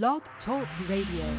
[0.00, 1.36] Blog Talk Radio.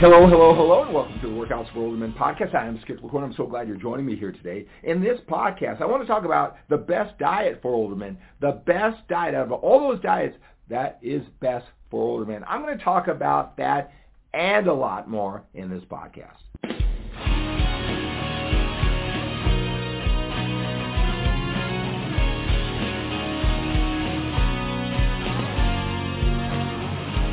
[0.00, 2.54] Hello, hello, hello, and welcome to the Workouts for Older Men podcast.
[2.54, 3.22] I am Skip LaCour.
[3.22, 4.66] I'm so glad you're joining me here today.
[4.84, 8.16] In this podcast, I want to talk about the best diet for older men.
[8.40, 10.38] The best diet out of all those diets
[10.70, 12.42] that is best for older men.
[12.48, 13.92] I'm going to talk about that
[14.34, 16.40] and a lot more in this podcast.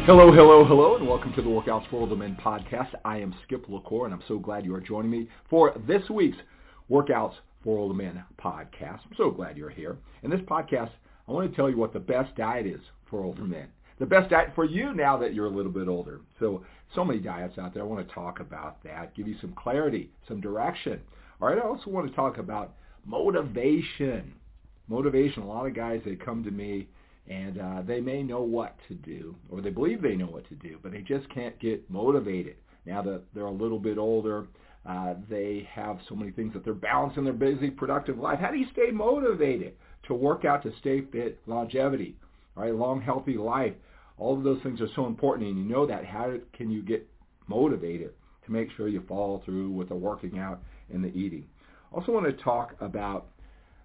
[0.05, 2.89] Hello, hello, hello, and welcome to the Workouts for Older Men podcast.
[3.05, 6.37] I am Skip LaCour, and I'm so glad you are joining me for this week's
[6.89, 7.33] Workouts
[7.63, 8.99] for Older Men podcast.
[9.05, 9.97] I'm so glad you're here.
[10.23, 10.91] In this podcast,
[11.27, 13.67] I want to tell you what the best diet is for older men.
[13.99, 16.21] The best diet for you now that you're a little bit older.
[16.39, 16.63] So,
[16.95, 17.83] so many diets out there.
[17.83, 20.99] I want to talk about that, give you some clarity, some direction.
[21.41, 22.73] All right, I also want to talk about
[23.05, 24.33] motivation.
[24.87, 25.43] Motivation.
[25.43, 26.87] A lot of guys, they come to me
[27.27, 30.55] and uh, they may know what to do, or they believe they know what to
[30.55, 32.55] do, but they just can't get motivated.
[32.85, 34.47] Now that they're a little bit older,
[34.87, 38.39] uh, they have so many things that they're balancing their busy, productive life.
[38.39, 39.75] How do you stay motivated
[40.07, 42.15] to work out, to stay fit, longevity,
[42.55, 42.73] right?
[42.73, 43.73] Long, healthy life.
[44.21, 46.05] All of those things are so important, and you know that.
[46.05, 47.09] How can you get
[47.47, 48.11] motivated
[48.45, 50.61] to make sure you follow through with the working out
[50.93, 51.47] and the eating?
[51.91, 53.29] Also want to talk about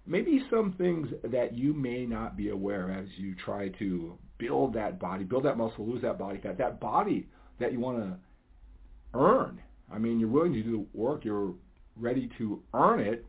[0.05, 4.99] maybe some things that you may not be aware as you try to build that
[4.99, 7.27] body, build that muscle, lose that body fat, that body
[7.59, 8.15] that you want to
[9.15, 9.59] earn.
[9.91, 11.55] I mean, you're willing to do the work, you're
[11.95, 13.25] ready to earn it.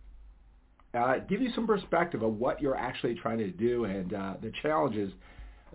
[0.92, 4.52] Uh, give you some perspective of what you're actually trying to do and uh, the
[4.60, 5.10] challenges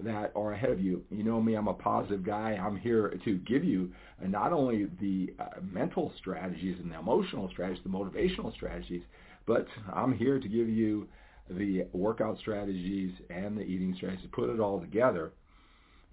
[0.02, 1.04] that are ahead of you.
[1.10, 2.52] You know me, I'm a positive guy.
[2.60, 3.92] I'm here to give you
[4.22, 9.04] not only the uh, mental strategies and the emotional strategies, the motivational strategies,
[9.46, 11.08] but I'm here to give you
[11.50, 15.32] the workout strategies and the eating strategies, put it all together.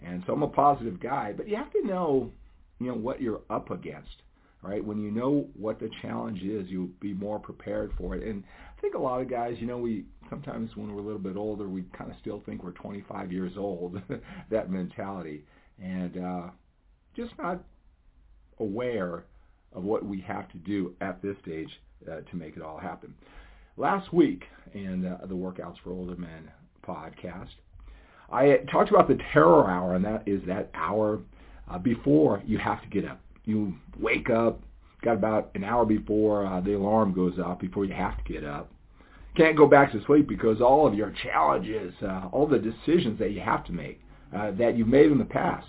[0.04, 2.30] And so I'm a positive guy, but you have to know,
[2.78, 4.22] you know, what you're up against,
[4.62, 4.84] right?
[4.84, 8.26] When you know what the challenge is, you'll be more prepared for it.
[8.26, 8.42] And
[8.80, 11.36] I think a lot of guys, you know, we sometimes when we're a little bit
[11.36, 14.00] older, we kind of still think we're 25 years old,
[14.50, 15.44] that mentality,
[15.78, 16.42] and uh,
[17.14, 17.62] just not
[18.58, 19.24] aware
[19.74, 21.68] of what we have to do at this stage
[22.10, 23.12] uh, to make it all happen.
[23.76, 26.50] Last week in uh, the Workouts for Older Men
[26.82, 27.50] podcast,
[28.32, 31.20] I talked about the terror hour, and that is that hour
[31.70, 33.20] uh, before you have to get up.
[33.44, 34.62] You wake up,
[35.02, 38.44] got about an hour before uh, the alarm goes off, before you have to get
[38.44, 38.70] up.
[39.36, 43.30] Can't go back to sleep because all of your challenges, uh, all the decisions that
[43.30, 44.00] you have to make,
[44.36, 45.66] uh, that you've made in the past,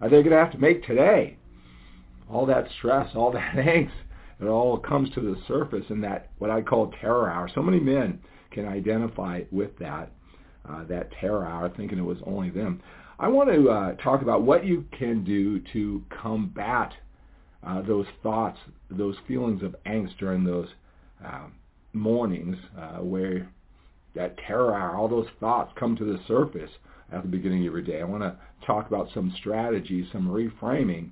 [0.00, 1.36] are they going to have to make today.
[2.30, 3.92] All that stress, all that angst,
[4.40, 7.48] it all comes to the surface in that what I call terror hour.
[7.54, 8.18] So many men
[8.50, 10.10] can identify with that,
[10.68, 12.82] uh, that terror hour, thinking it was only them.
[13.18, 16.92] I want to uh, talk about what you can do to combat
[17.66, 18.58] uh, those thoughts,
[18.90, 20.68] those feelings of angst during those
[21.24, 21.46] uh,
[21.92, 23.48] mornings uh, where
[24.14, 26.70] that terror all those thoughts come to the surface
[27.12, 28.00] at the beginning of your day.
[28.00, 28.36] I want to
[28.66, 31.10] talk about some strategies, some reframing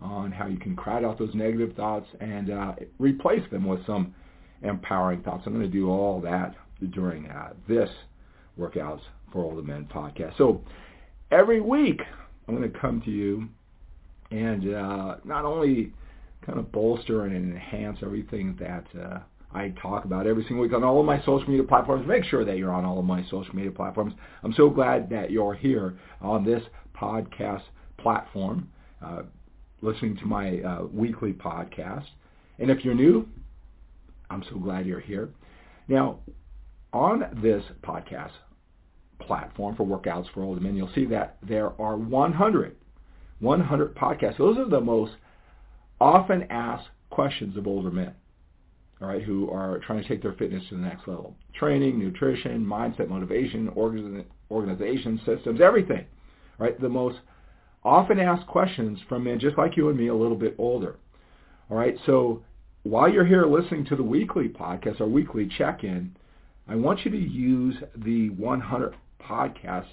[0.00, 4.14] on how you can crowd out those negative thoughts and uh, replace them with some
[4.62, 5.42] empowering thoughts.
[5.46, 6.54] I'm going to do all that
[6.90, 7.90] during uh, this
[8.58, 9.00] Workouts
[9.32, 10.36] for Older Men podcast.
[10.38, 10.62] So
[11.30, 12.00] every week
[12.46, 13.48] I'm going to come to you
[14.30, 15.92] and uh, not only
[16.44, 19.18] kind of bolster and enhance everything that uh,
[19.52, 22.06] I talk about every single week on all of my social media platforms.
[22.06, 24.14] Make sure that you're on all of my social media platforms.
[24.42, 26.62] I'm so glad that you're here on this
[26.94, 27.62] podcast
[27.98, 28.68] platform.
[29.02, 29.22] Uh,
[29.80, 32.06] listening to my uh, weekly podcast.
[32.58, 33.28] And if you're new,
[34.30, 35.30] I'm so glad you're here.
[35.86, 36.18] Now,
[36.92, 38.32] on this podcast
[39.20, 42.76] platform for workouts for older men, you'll see that there are 100,
[43.40, 44.38] 100 podcasts.
[44.38, 45.12] Those are the most
[46.00, 48.14] often asked questions of older men,
[49.00, 51.34] all right, who are trying to take their fitness to the next level.
[51.54, 53.68] Training, nutrition, mindset, motivation,
[54.50, 56.04] organization, systems, everything,
[56.58, 56.80] right?
[56.80, 57.18] The most
[57.84, 60.96] often asked questions from men just like you and me, a little bit older.
[61.70, 62.42] All right, so
[62.82, 66.14] while you're here listening to the weekly podcast, our weekly check-in,
[66.68, 69.88] I want you to use the 100 podcasts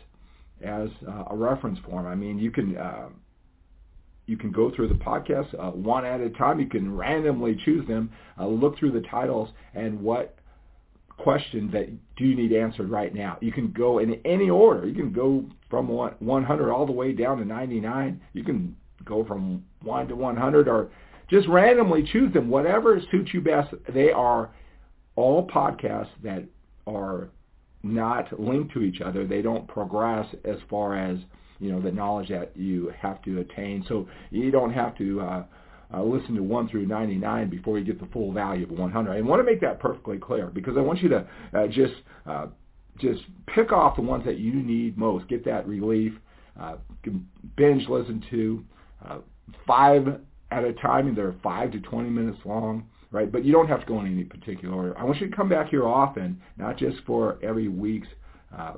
[0.63, 2.05] as uh, a reference form.
[2.05, 3.09] I mean, you can uh,
[4.27, 6.59] you can go through the podcast uh, one at a time.
[6.59, 10.35] You can randomly choose them, uh, look through the titles, and what
[11.17, 11.87] question that
[12.17, 13.37] do you need answered right now.
[13.41, 14.87] You can go in any order.
[14.87, 18.21] You can go from 100 all the way down to 99.
[18.33, 20.89] You can go from 1 to 100 or
[21.29, 23.73] just randomly choose them, whatever suits you best.
[23.93, 24.49] They are
[25.15, 26.43] all podcasts that
[26.85, 27.29] are
[27.81, 29.25] not linked to each other.
[29.25, 31.17] They don't progress as far as
[31.59, 33.85] you know the knowledge that you have to attain.
[33.87, 35.43] So you don't have to uh,
[35.93, 39.11] uh, listen to 1 through 99 before you get the full value of 100.
[39.11, 41.93] I want to make that perfectly clear because I want you to uh, just
[42.25, 42.47] uh,
[42.99, 43.21] just
[43.53, 45.27] pick off the ones that you need most.
[45.27, 46.13] Get that relief.
[46.59, 46.77] Uh,
[47.57, 48.63] binge listen to
[49.05, 49.17] uh,
[49.67, 53.31] five at a time, they're five to 20 minutes long, right?
[53.31, 54.97] But you don't have to go in any particular order.
[54.97, 58.07] I want you to come back here often, not just for every week's
[58.57, 58.73] uh,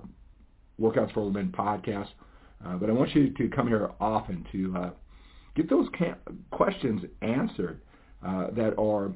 [0.79, 2.09] Workouts for Men podcast,
[2.65, 4.89] uh, but I want you to come here often to uh,
[5.55, 5.87] get those
[6.51, 7.81] questions answered
[8.25, 9.11] uh, that are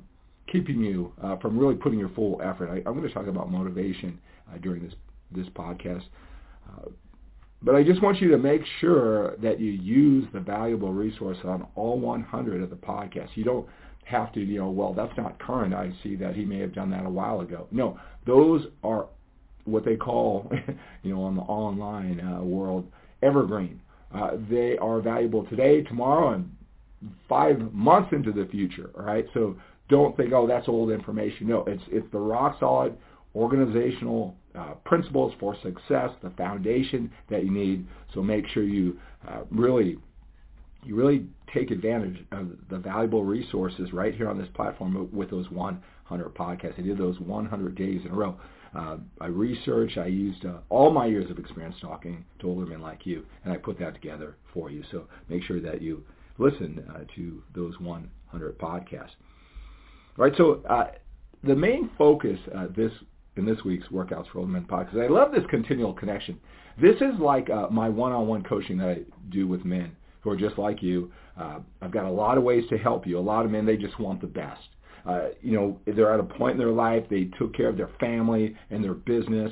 [0.51, 2.69] keeping you uh, from really putting your full effort.
[2.69, 4.19] I, am going to talk about motivation
[4.51, 4.93] uh, during this
[5.33, 6.03] this podcast.
[6.67, 6.89] Uh,
[7.63, 11.67] but I just want you to make sure that you use the valuable resource on
[11.75, 13.29] all 100 of the podcasts.
[13.35, 13.67] You don't
[14.03, 15.73] have to, you know, well, that's not current.
[15.73, 17.67] I see that he may have done that a while ago.
[17.71, 19.05] No, those are
[19.65, 20.51] what they call,
[21.03, 23.81] you know, on the online world, evergreen.
[24.13, 26.51] Uh, they are valuable today, tomorrow, and
[27.29, 28.91] five months into the future.
[28.97, 29.55] All right, so
[29.89, 31.47] don't think, oh, that's old information.
[31.47, 32.97] No, it's it's the rock solid
[33.35, 37.87] organizational uh, principles for success, the foundation that you need.
[38.13, 39.97] So make sure you uh, really
[40.83, 45.49] you really take advantage of the valuable resources right here on this platform with those
[45.51, 46.79] 100 podcasts.
[46.79, 48.35] I did those 100 days in a row.
[48.75, 49.97] Uh, I researched.
[49.97, 53.53] I used uh, all my years of experience talking to older men like you, and
[53.53, 54.83] I put that together for you.
[54.91, 56.03] So make sure that you
[56.37, 59.15] listen uh, to those 100 podcasts.
[60.17, 60.33] All right.
[60.37, 60.91] So uh,
[61.43, 62.91] the main focus uh, this
[63.37, 65.03] in this week's Workouts for Older Men podcast.
[65.03, 66.39] I love this continual connection.
[66.81, 68.97] This is like uh, my one-on-one coaching that I
[69.29, 71.11] do with men who are just like you.
[71.81, 73.17] I've got a lot of ways to help you.
[73.17, 74.61] A lot of men, they just want the best.
[75.05, 77.89] Uh, you know, they're at a point in their life, they took care of their
[77.99, 79.51] family and their business,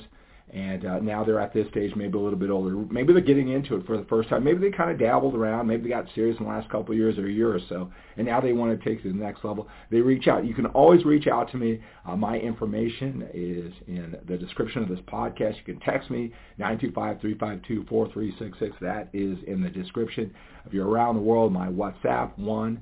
[0.51, 2.75] and uh, now they're at this stage, maybe a little bit older.
[2.75, 4.43] Maybe they're getting into it for the first time.
[4.43, 5.67] Maybe they kind of dabbled around.
[5.67, 7.91] Maybe they got serious in the last couple of years or a year or so,
[8.17, 9.67] and now they want to take it to the next level.
[9.91, 10.47] They reach out.
[10.47, 11.79] You can always reach out to me.
[12.07, 15.57] Uh, my information is in the description of this podcast.
[15.57, 18.71] You can text me, 925-352-4366.
[18.81, 20.33] That is in the description.
[20.65, 22.81] If you're around the world, my WhatsApp, 1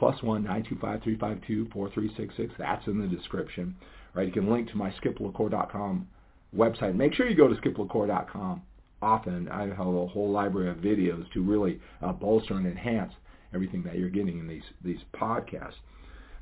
[0.00, 3.76] plus 1 925 That's in the description.
[4.14, 4.26] Right?
[4.26, 6.08] You can link to my skiplacour.com
[6.56, 6.96] website.
[6.96, 8.62] Make sure you go to skiplacour.com
[9.02, 9.48] often.
[9.50, 13.12] I have a whole library of videos to really uh, bolster and enhance
[13.54, 15.74] everything that you're getting in these these podcasts.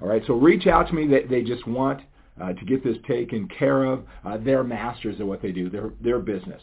[0.01, 1.09] All right, so reach out to me.
[1.09, 2.03] They, they just want
[2.41, 4.05] uh, to get this taken care of.
[4.25, 5.69] Uh, they're masters of what they do.
[5.69, 6.63] They're their business.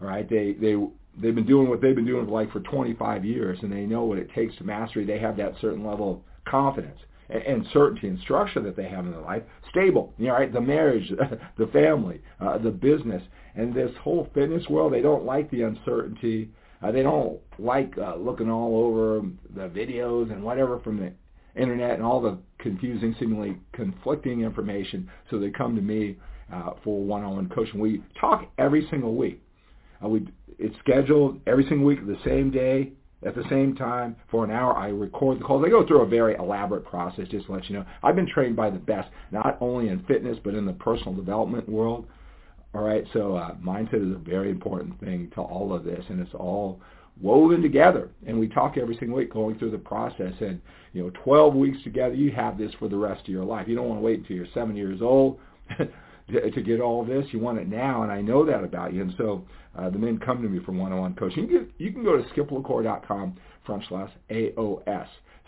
[0.00, 0.74] All right, they they
[1.20, 4.18] they've been doing what they've been doing like for 25 years, and they know what
[4.18, 5.04] it takes to mastery.
[5.04, 6.98] They have that certain level of confidence
[7.28, 9.42] and, and certainty and structure that they have in their life.
[9.70, 10.52] Stable, you know, right?
[10.52, 11.10] The marriage,
[11.58, 13.22] the family, uh, the business,
[13.54, 14.92] and this whole fitness world.
[14.92, 16.50] They don't like the uncertainty.
[16.82, 21.12] Uh, they don't like uh, looking all over the videos and whatever from the
[21.60, 25.10] internet and all the confusing, seemingly conflicting information.
[25.30, 26.16] So they come to me
[26.52, 27.80] uh, for one-on-one coaching.
[27.80, 29.42] We talk every single week.
[30.02, 30.26] We
[30.58, 32.92] it's scheduled every single week, the same day,
[33.24, 35.64] at the same time, for an hour, I record the calls.
[35.66, 37.84] I go through a very elaborate process, just to let you know.
[38.02, 41.68] I've been trained by the best, not only in fitness, but in the personal development
[41.68, 42.06] world.
[42.74, 46.20] All right, so uh, mindset is a very important thing to all of this, and
[46.20, 46.80] it's all
[47.20, 48.10] woven together.
[48.26, 50.34] And we talk every single week going through the process.
[50.40, 50.60] And,
[50.92, 53.66] you know, 12 weeks together, you have this for the rest of your life.
[53.66, 55.40] You don't want to wait until you're seven years old
[56.30, 57.24] to, to get all this.
[57.32, 59.02] You want it now, and I know that about you.
[59.02, 59.44] And so
[59.78, 61.48] uh, the men come to me for one-on-one coaching.
[61.48, 65.06] You can, you can go to skiplacour.com front slash AOS.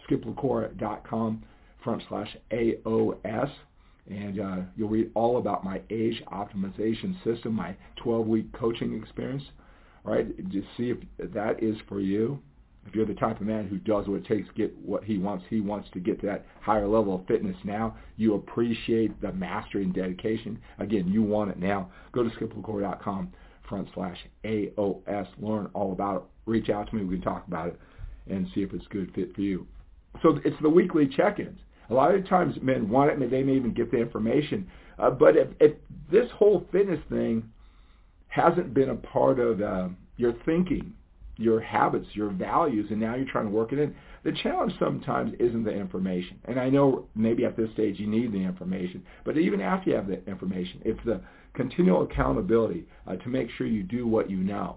[0.08, 1.44] skiplacour.com
[1.82, 3.50] front slash AOS.
[4.08, 9.44] And uh, you'll read all about my age optimization system, my 12-week coaching experience.
[10.04, 12.40] All right, just see if that is for you.
[12.86, 15.18] If you're the type of man who does what it takes to get what he
[15.18, 17.96] wants, he wants to get to that higher level of fitness now.
[18.16, 20.58] You appreciate the mastery and dedication.
[20.78, 21.90] Again, you want it now.
[22.12, 23.32] Go to skiplacour.com
[23.68, 25.28] front slash AOS.
[25.38, 26.22] Learn all about it.
[26.46, 27.04] Reach out to me.
[27.04, 27.78] We can talk about it
[28.28, 29.66] and see if it's a good fit for you.
[30.22, 31.60] So it's the weekly check-ins.
[31.90, 34.68] A lot of times men want it, they may even get the information.
[34.98, 35.72] Uh, but if, if
[36.10, 37.48] this whole fitness thing
[38.28, 40.92] hasn't been a part of uh, your thinking
[41.40, 43.94] your habits, your values, and now you're trying to work it in.
[44.22, 46.38] The challenge sometimes isn't the information.
[46.44, 49.96] And I know maybe at this stage you need the information, but even after you
[49.96, 51.20] have the information, it's the
[51.54, 54.76] continual accountability uh, to make sure you do what you know.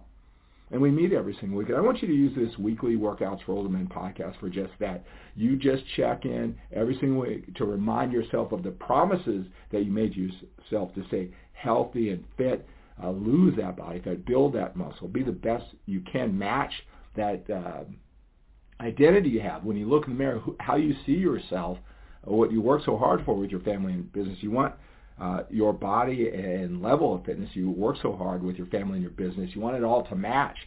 [0.71, 1.69] and we meet every single week.
[1.69, 4.71] And I want you to use this weekly Workouts for Older Men podcast for just
[4.79, 5.05] that.
[5.35, 9.91] You just check in every single week to remind yourself of the promises that you
[9.91, 12.67] made yourself to stay healthy and fit,
[13.01, 16.71] uh, lose that body fat, build that muscle, be the best you can, match
[17.15, 17.83] that uh,
[18.81, 21.77] identity you have when you look in the mirror, how you see yourself,
[22.23, 24.37] what you work so hard for with your family and business.
[24.41, 24.73] You want
[25.19, 27.49] uh, your body and level of fitness.
[27.53, 29.51] You work so hard with your family and your business.
[29.53, 30.57] You want it all to match,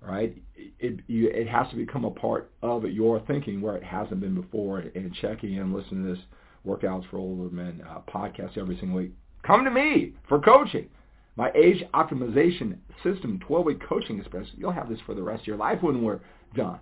[0.00, 0.36] right?
[0.78, 4.34] It, you, it has to become a part of your thinking where it hasn't been
[4.34, 4.78] before.
[4.78, 6.24] And checking in, listening to this
[6.66, 9.12] Workouts for Older Men uh, podcast every single week.
[9.46, 10.88] Come to me for coaching.
[11.36, 14.50] My age optimization system, 12-week coaching experience.
[14.56, 16.20] You'll have this for the rest of your life when we're
[16.54, 16.80] done.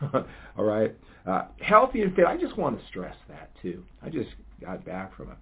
[0.12, 0.94] all right.
[1.26, 2.26] Uh, healthy and fit.
[2.26, 3.84] I just want to stress that too.
[4.02, 5.36] I just got back from a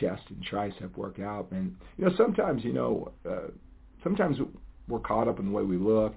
[0.00, 1.50] chest and tricep workout.
[1.52, 3.48] And, you know, sometimes, you know, uh,
[4.02, 4.38] sometimes
[4.88, 6.14] we're caught up in the way we look.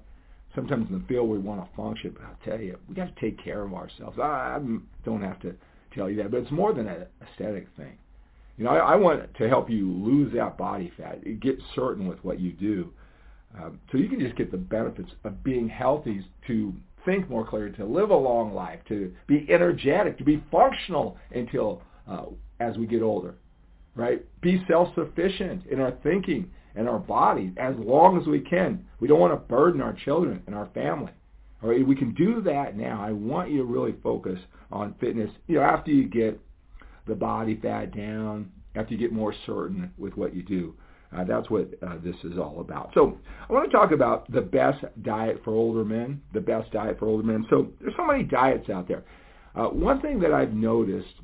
[0.55, 3.21] Sometimes in the field we want to function, but I'll tell you, we got to
[3.21, 4.17] take care of ourselves.
[4.19, 4.59] I, I
[5.05, 5.53] don't have to
[5.93, 7.97] tell you that, but it's more than an aesthetic thing.
[8.59, 12.23] You know, I, I want to help you lose that body fat, get certain with
[12.23, 12.93] what you do,
[13.57, 16.71] um, so you can just get the benefits of being healthy to
[17.03, 21.81] think more clearly, to live a long life, to be energetic, to be functional until
[22.07, 22.25] uh,
[22.59, 23.33] as we get older
[23.99, 24.23] right?
[24.41, 28.85] Be self-sufficient in our thinking and our body as long as we can.
[28.99, 31.11] We don't want to burden our children and our family.
[31.61, 33.03] All right, we can do that now.
[33.03, 34.39] I want you to really focus
[34.71, 35.29] on fitness.
[35.47, 36.39] You know, after you get
[37.09, 40.73] the body fat down, after you get more certain with what you do.
[41.15, 42.91] Uh, that's what uh, this is all about.
[42.93, 43.17] So
[43.49, 47.07] I want to talk about the best diet for older men, the best diet for
[47.07, 47.47] older men.
[47.49, 49.03] So there's so many diets out there.
[49.55, 51.15] Uh, one thing that I've noticed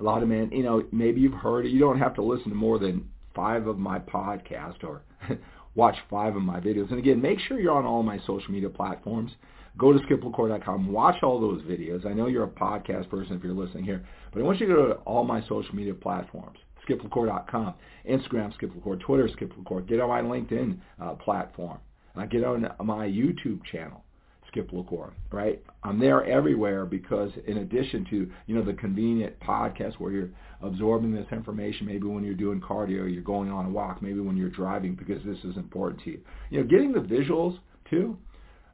[0.00, 1.70] a lot of men, you know, maybe you've heard it.
[1.70, 5.02] You don't have to listen to more than five of my podcasts or
[5.74, 6.90] watch five of my videos.
[6.90, 9.32] And again, make sure you're on all my social media platforms.
[9.78, 10.90] Go to skiplacour.com.
[10.90, 12.06] Watch all those videos.
[12.06, 14.74] I know you're a podcast person if you're listening here, but I want you to
[14.74, 16.58] go to all my social media platforms.
[16.88, 17.74] skiplacour.com,
[18.08, 19.52] Instagram, Skip Twitter, Skip
[19.86, 21.78] Get on my LinkedIn uh, platform.
[22.16, 24.02] Uh, get on my YouTube channel.
[24.48, 25.62] Skip LaCour, right?
[25.82, 30.30] I'm there everywhere because in addition to, you know, the convenient podcast where you're
[30.62, 34.36] absorbing this information, maybe when you're doing cardio, you're going on a walk, maybe when
[34.36, 36.20] you're driving because this is important to you.
[36.50, 37.58] You know, getting the visuals
[37.90, 38.16] too,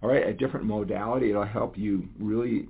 [0.02, 2.68] all right, a different modality, it'll help you really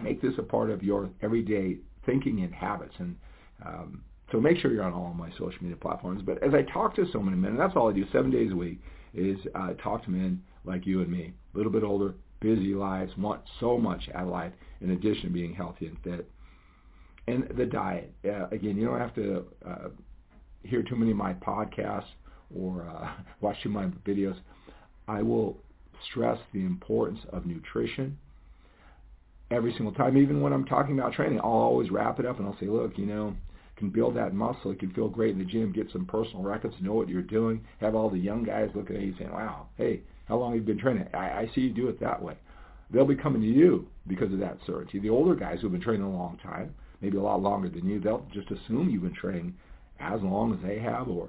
[0.00, 2.94] make this a part of your everyday thinking and habits.
[2.98, 3.16] And
[3.64, 6.22] um, so make sure you're on all my social media platforms.
[6.24, 8.52] But as I talk to so many men, and that's all I do seven days
[8.52, 8.80] a week,
[9.14, 13.12] is uh, talk to men like you and me, a little bit older, busy lives,
[13.16, 16.30] want so much out of life in addition to being healthy and fit.
[17.26, 19.88] And the diet, uh, again, you don't have to uh,
[20.62, 22.04] hear too many of my podcasts
[22.54, 24.36] or uh, watch too many videos.
[25.08, 25.58] I will
[26.10, 28.18] stress the importance of nutrition
[29.50, 30.16] every single time.
[30.16, 32.96] Even when I'm talking about training, I'll always wrap it up and I'll say, look,
[32.96, 33.34] you know,
[33.76, 34.72] can build that muscle.
[34.72, 37.64] You can feel great in the gym, get some personal records, know what you're doing,
[37.80, 40.66] have all the young guys looking at you saying, wow, hey, how long have you
[40.66, 41.06] been training?
[41.12, 42.36] I, I see you do it that way.
[42.90, 45.00] They'll be coming to you because of that certainty.
[45.00, 48.00] The older guys who've been training a long time, maybe a lot longer than you,
[48.00, 49.54] they'll just assume you've been training
[49.98, 51.28] as long as they have or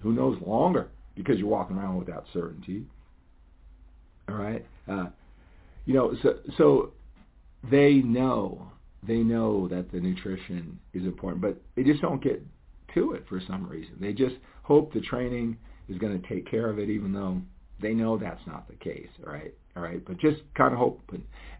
[0.00, 2.84] who knows longer because you're walking around with that certainty.
[4.28, 4.64] All right?
[4.88, 5.06] Uh,
[5.86, 6.90] you know, so, so
[7.70, 8.70] they know,
[9.06, 12.44] they know that the nutrition is important, but they just don't get
[12.94, 13.94] to it for some reason.
[14.00, 15.56] They just hope the training
[15.88, 17.40] is going to take care of it even though
[17.80, 19.52] they know that's not the case, all right?
[19.76, 21.00] All right, but just kind of hope.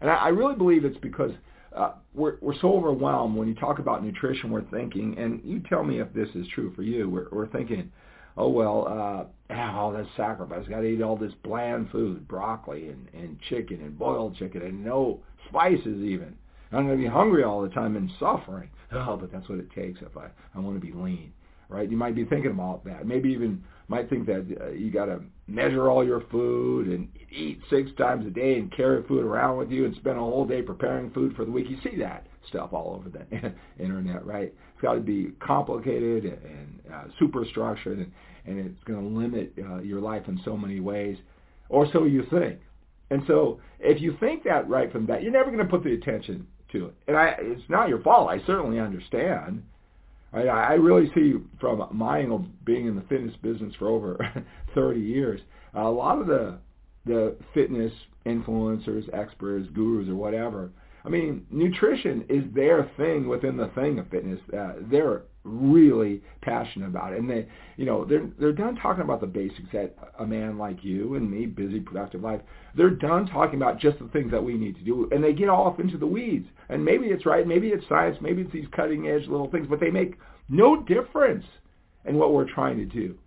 [0.01, 1.31] And I, I really believe it's because
[1.75, 4.51] uh, we're we're so overwhelmed when you talk about nutrition.
[4.51, 7.09] We're thinking, and you tell me if this is true for you.
[7.09, 7.91] We're we're thinking,
[8.37, 10.67] oh well, uh, ah, all this sacrifice.
[10.67, 14.83] Got to eat all this bland food, broccoli and and chicken and boiled chicken and
[14.83, 16.35] no spices even.
[16.71, 18.69] I'm going to be hungry all the time and suffering.
[18.95, 21.33] Oh, but that's what it takes if I I want to be lean,
[21.67, 21.89] right?
[21.89, 23.07] You might be thinking about that.
[23.07, 27.59] Maybe even might think that uh, you got to measure all your food and eat
[27.71, 30.61] six times a day and carry food around with you and spend a whole day
[30.61, 31.71] preparing food for the week.
[31.71, 34.53] You see that stuff all over the internet, right?
[34.73, 38.11] It's got to be complicated and uh, super structured, and,
[38.45, 41.17] and it's going to limit uh, your life in so many ways,
[41.69, 42.59] or so you think.
[43.09, 45.93] And so if you think that right from that, you're never going to put the
[45.93, 46.93] attention to it.
[47.07, 48.29] And I, it's not your fault.
[48.29, 49.63] I certainly understand.
[50.33, 54.17] I, I really see from my angle, being in the fitness business for over
[54.75, 55.41] 30 years,
[55.75, 56.57] a lot of the
[57.05, 57.91] the fitness
[58.25, 60.71] influencers, experts, gurus, or whatever,
[61.05, 64.39] I mean, nutrition is their thing within the thing of fitness.
[64.57, 67.45] Uh, they're really passionate about it, and they,
[67.75, 71.29] you know, they're they're done talking about the basics that a man like you and
[71.29, 72.39] me, busy, productive life,
[72.75, 75.49] they're done talking about just the things that we need to do, and they get
[75.49, 76.47] off into the weeds.
[76.69, 79.81] And maybe it's right, maybe it's science, maybe it's these cutting edge little things, but
[79.81, 80.17] they make
[80.47, 81.45] no difference
[82.05, 83.17] in what we're trying to do.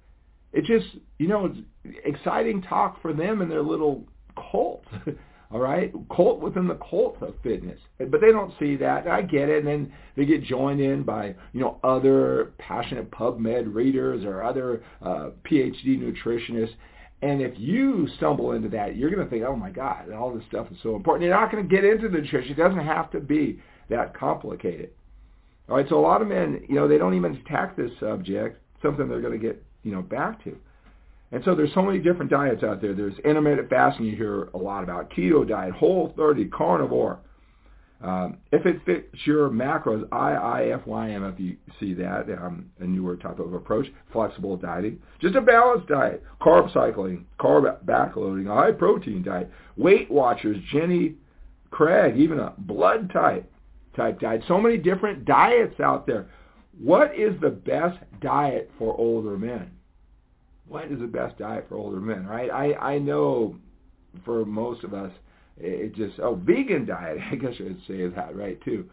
[0.53, 0.87] It just,
[1.19, 1.47] you know,
[1.85, 4.05] it's exciting talk for them and their little
[4.51, 4.85] cult.
[5.51, 7.79] all right, cult within the cult of fitness.
[7.99, 9.07] But they don't see that.
[9.07, 9.59] I get it.
[9.59, 14.83] And then they get joined in by, you know, other passionate PubMed readers or other
[15.03, 16.75] uh, PhD nutritionists.
[17.23, 20.45] And if you stumble into that, you're going to think, oh my God, all this
[20.49, 21.27] stuff is so important.
[21.27, 22.53] You're not going to get into the nutrition.
[22.53, 24.91] It doesn't have to be that complicated.
[25.69, 28.61] All right, so a lot of men, you know, they don't even attack this subject,
[28.83, 30.57] something they're going to get, you know, back to.
[31.33, 32.95] And so there's so many different diets out there.
[32.95, 37.19] There's intermittent fasting you hear a lot about, keto diet, whole 30, carnivore.
[38.03, 43.39] Um, if it fits your macros, IIFYM, if you see that, um, a newer type
[43.39, 49.23] of approach, flexible dieting, just a balanced diet, carb cycling, carb backloading, a high protein
[49.23, 51.15] diet, Weight Watchers, Jenny
[51.71, 53.51] Craig, even a blood type
[53.97, 54.43] type diet.
[54.47, 56.29] So many different diets out there.
[56.79, 59.71] What is the best diet for older men?
[60.69, 62.51] What is the best diet for older men, right?
[62.51, 63.57] I, I know
[64.25, 65.13] for most of us,
[65.59, 68.89] it just, oh, vegan diet, I guess I should say that, right, too.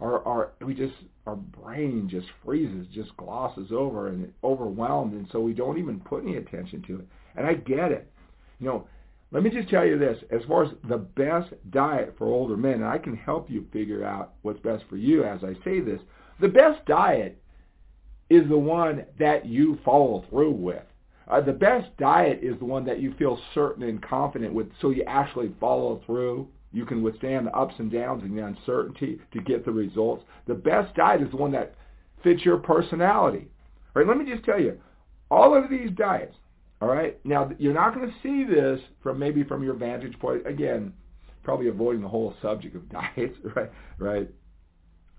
[0.00, 0.94] Our, our, we just,
[1.26, 6.22] our brain just freezes, just glosses over and overwhelmed, and so we don't even put
[6.22, 7.06] any attention to it.
[7.34, 8.10] And I get it.
[8.60, 8.88] You know,
[9.32, 12.74] let me just tell you this, as far as the best diet for older men,
[12.74, 16.00] and I can help you figure out what's best for you as I say this,
[16.40, 17.40] the best diet
[18.28, 20.82] is the one that you follow through with.
[21.28, 24.90] Uh, the best diet is the one that you feel certain and confident with, so
[24.90, 26.48] you actually follow through.
[26.72, 30.24] You can withstand the ups and downs and the uncertainty to get the results.
[30.46, 31.74] The best diet is the one that
[32.22, 33.48] fits your personality.
[33.94, 34.78] All right, let me just tell you,
[35.30, 36.34] all of these diets,
[36.80, 40.46] all right, now you're not going to see this from maybe from your vantage point.
[40.46, 40.92] Again,
[41.42, 43.70] probably avoiding the whole subject of diets, right?
[43.98, 44.28] Right.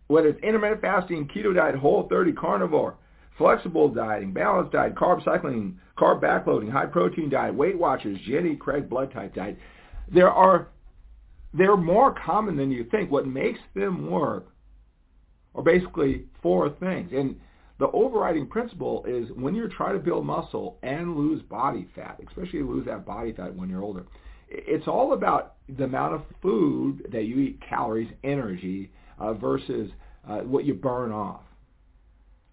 [0.08, 2.96] Whether it's intermittent fasting, keto diet, whole 30, carnivore,
[3.38, 8.90] flexible dieting, balanced diet, carb cycling, carb backloading, high protein diet, Weight Watchers, Jenny Craig
[8.90, 9.58] blood type diet.
[10.12, 10.70] There are
[11.54, 13.10] they're more common than you think.
[13.10, 14.48] What makes them work
[15.56, 17.12] are basically four things.
[17.14, 17.40] And
[17.80, 22.62] the overriding principle is when you're trying to build muscle and lose body fat, especially
[22.62, 24.06] lose that body fat when you're older,
[24.50, 29.90] it's all about the amount of food that you eat, calories, energy, uh, versus
[30.28, 31.42] uh, what you burn off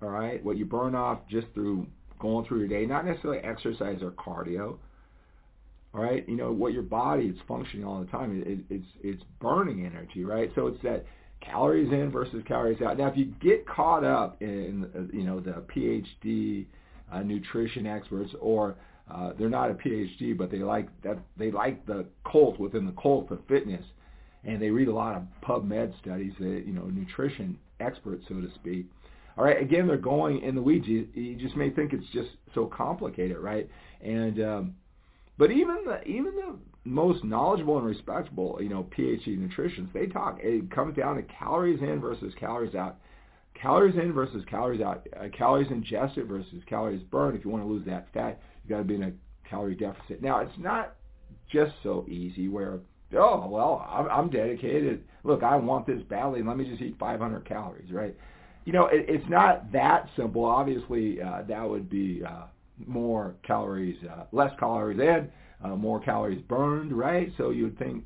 [0.02, 0.44] all right?
[0.44, 1.87] What you burn off just through
[2.18, 4.78] going through your day, not necessarily exercise or cardio,
[5.94, 6.28] all right?
[6.28, 10.24] You know, what your body is functioning all the time, it, it's, it's burning energy,
[10.24, 10.50] right?
[10.54, 11.04] So it's that
[11.40, 12.98] calories in versus calories out.
[12.98, 16.66] Now, if you get caught up in, you know, the PhD
[17.12, 18.76] uh, nutrition experts or
[19.11, 22.92] uh, they're not a PhD, but they like that they like the cult within the
[22.92, 23.85] cult of fitness,
[24.44, 28.48] and they read a lot of PubMed studies, that, you know, nutrition experts, so to
[28.54, 28.87] speak.
[29.37, 30.87] All right, again, they're going in the weeds.
[30.87, 33.68] You, you just may think it's just so complicated, right?
[34.01, 34.75] And um,
[35.38, 40.38] but even the even the most knowledgeable and respectable, you know, PhD nutritionists, they talk.
[40.40, 42.99] It comes down to calories in versus calories out.
[43.55, 45.07] Calories in versus calories out.
[45.18, 47.37] Uh, calories ingested versus calories burned.
[47.37, 49.12] If you want to lose that fat, you got to be in a
[49.49, 50.23] calorie deficit.
[50.23, 50.94] Now, it's not
[51.51, 52.81] just so easy where
[53.16, 55.05] oh well, I'm, I'm dedicated.
[55.25, 56.42] Look, I want this badly.
[56.42, 58.14] Let me just eat 500 calories, right?
[58.64, 60.44] You know, it, it's not that simple.
[60.44, 62.44] Obviously, uh, that would be uh,
[62.87, 65.31] more calories, uh, less calories in,
[65.64, 67.33] uh, more calories burned, right?
[67.37, 68.05] So you'd think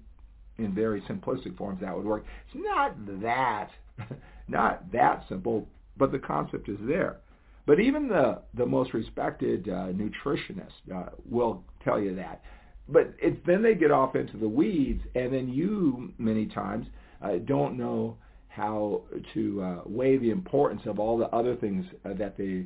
[0.58, 2.24] in very simplistic forms that would work.
[2.52, 3.70] It's not that,
[4.48, 7.18] not that simple, but the concept is there.
[7.66, 12.42] But even the, the most respected uh, nutritionist uh, will tell you that.
[12.88, 16.86] But it's then they get off into the weeds, and then you many times
[17.22, 18.16] uh, don't know
[18.48, 19.02] how
[19.34, 22.64] to uh, weigh the importance of all the other things uh, that they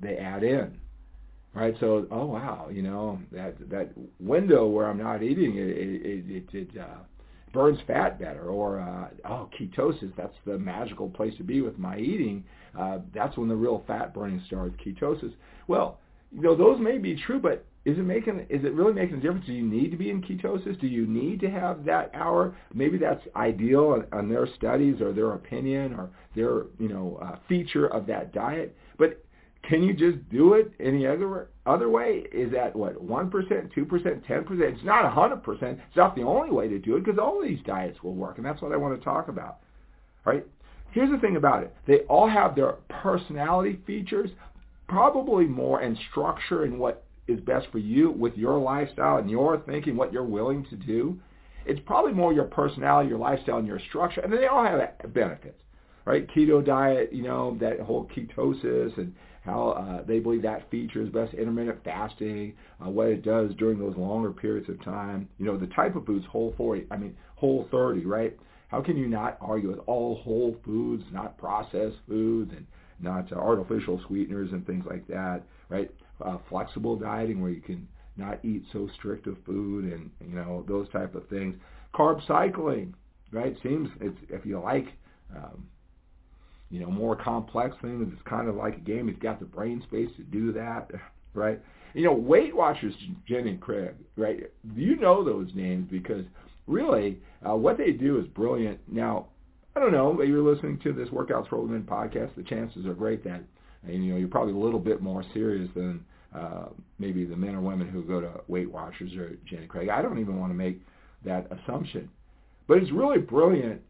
[0.00, 0.76] they add in,
[1.54, 1.74] right?
[1.78, 6.54] So, oh wow, you know that that window where I'm not eating it, it it,
[6.54, 7.02] it uh,
[7.52, 11.98] burns fat better, or uh, oh ketosis, that's the magical place to be with my
[11.98, 12.44] eating.
[12.78, 15.32] Uh, that's when the real fat burning starts, ketosis.
[15.68, 15.98] Well,
[16.32, 19.20] you know those may be true, but is it making is it really making a
[19.20, 19.46] difference?
[19.46, 20.80] Do you need to be in ketosis?
[20.80, 22.56] Do you need to have that hour?
[22.72, 27.88] Maybe that's ideal on, their studies or their opinion or their you know uh, feature
[27.88, 28.76] of that diet.
[28.98, 29.24] But
[29.68, 32.24] Can you just do it any other other way?
[32.32, 34.74] Is that what one percent, two percent, ten percent?
[34.74, 35.78] It's not a hundred percent.
[35.86, 38.46] It's not the only way to do it because all these diets will work, and
[38.46, 39.58] that's what I want to talk about.
[40.24, 40.44] Right?
[40.90, 44.30] Here's the thing about it: they all have their personality features,
[44.88, 49.58] probably more and structure and what is best for you with your lifestyle and your
[49.66, 51.18] thinking, what you're willing to do.
[51.64, 54.80] It's probably more your personality, your lifestyle, and your structure, and they all have
[55.14, 55.60] benefits,
[56.04, 56.26] right?
[56.34, 61.34] Keto diet, you know, that whole ketosis and how uh, they believe that features best
[61.34, 62.54] intermittent fasting,
[62.84, 65.28] uh, what it does during those longer periods of time.
[65.38, 68.36] You know, the type of foods, whole 40, I mean, whole 30, right?
[68.68, 72.66] How can you not argue with all whole foods, not processed foods and
[73.00, 75.90] not artificial sweeteners and things like that, right?
[76.24, 80.64] Uh, flexible dieting where you can not eat so strict of food and, you know,
[80.68, 81.54] those type of things.
[81.94, 82.94] Carb cycling,
[83.32, 83.56] right?
[83.62, 84.86] Seems, it's, if you like,
[85.34, 85.66] um,
[86.70, 88.10] you know, more complex things.
[88.12, 89.08] It's kind of like a game.
[89.08, 90.90] You've got the brain space to do that,
[91.34, 91.60] right?
[91.94, 92.94] You know, Weight Watchers,
[93.28, 94.50] Jenny Craig, right?
[94.74, 96.24] You know those names because
[96.66, 98.80] really uh, what they do is brilliant.
[98.90, 99.26] Now,
[99.76, 102.94] I don't know, but you're listening to this Workouts for Men podcast, the chances are
[102.94, 103.42] great that,
[103.86, 106.66] and, you know, you're probably a little bit more serious than uh,
[106.98, 109.88] maybe the men or women who go to Weight Watchers or and Craig.
[109.88, 110.80] I don't even want to make
[111.24, 112.08] that assumption.
[112.66, 113.80] But it's really brilliant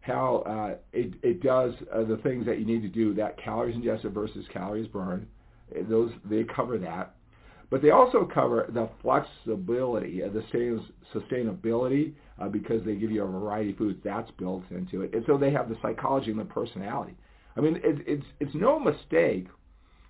[0.00, 3.74] how uh, it, it does uh, the things that you need to do, that calories
[3.74, 5.26] ingested versus calories burned.
[5.88, 7.14] Those They cover that.
[7.70, 10.42] But they also cover the flexibility, uh, the
[11.14, 14.00] sustainability, uh, because they give you a variety of foods.
[14.02, 15.12] That's built into it.
[15.14, 17.14] And so they have the psychology and the personality.
[17.56, 19.48] I mean, it, it's, it's no mistake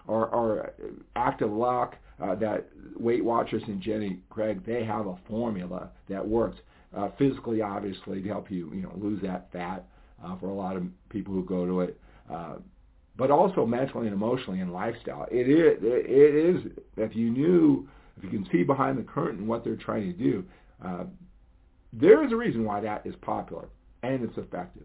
[0.09, 0.73] or, or
[1.15, 2.67] act of luck uh, that
[2.99, 6.59] Weight Watchers and Jenny Craig, they have a formula that works
[6.97, 9.85] uh, physically, obviously, to help you, you know, lose that fat
[10.25, 12.01] uh, for a lot of people who go to it,
[12.33, 12.55] uh,
[13.17, 15.27] but also mentally and emotionally and lifestyle.
[15.31, 19.63] It is, it is, if you knew, if you can see behind the curtain what
[19.63, 20.45] they're trying to do,
[20.85, 21.05] uh,
[21.93, 23.69] there is a reason why that is popular
[24.03, 24.85] and it's effective,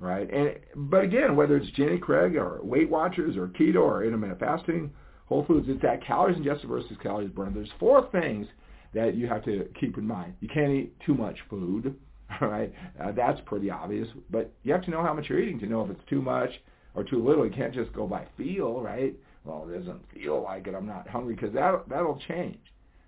[0.00, 0.28] right?
[0.32, 0.58] And
[0.90, 4.90] but again, whether it's Jenny Craig or Weight Watchers or keto or intermittent fasting,
[5.26, 7.54] Whole Foods, it's that calories ingested versus calories burned.
[7.54, 8.48] There's four things
[8.94, 10.34] that you have to keep in mind.
[10.40, 11.94] You can't eat too much food,
[12.40, 12.72] right?
[13.00, 15.84] Uh, that's pretty obvious, but you have to know how much you're eating to know
[15.84, 16.50] if it's too much
[16.94, 17.44] or too little.
[17.44, 19.14] You can't just go by feel, right?
[19.44, 20.74] Well, it doesn't feel like it.
[20.74, 22.58] I'm not hungry because that that'll change,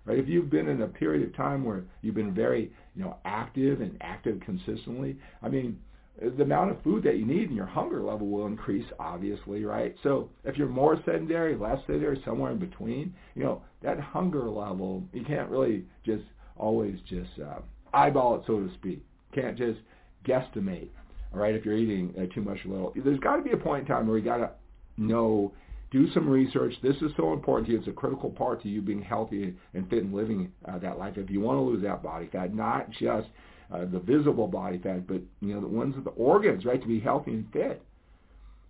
[0.05, 0.17] right?
[0.17, 3.81] If you've been in a period of time where you've been very, you know, active
[3.81, 5.77] and active consistently, I mean,
[6.21, 9.95] the amount of food that you need and your hunger level will increase, obviously, right?
[10.03, 15.03] So if you're more sedentary, less sedentary, somewhere in between, you know, that hunger level,
[15.11, 16.23] you can't really just
[16.55, 17.59] always just uh,
[17.93, 19.03] eyeball it, so to speak.
[19.33, 19.79] Can't just
[20.25, 20.89] guesstimate,
[21.33, 22.93] all right, if you're eating uh, too much or little.
[22.95, 24.51] There's got to be a point in time where you got to
[24.97, 25.51] know,
[25.89, 26.75] do some research.
[26.83, 27.79] This is so important to you.
[27.79, 31.17] It's a critical part to you being healthy and fit and living uh, that life.
[31.17, 33.27] If you want to lose that body fat, not just–
[33.73, 36.87] uh, the visible body fat, but you know the ones of the organs, right, to
[36.87, 37.81] be healthy and fit.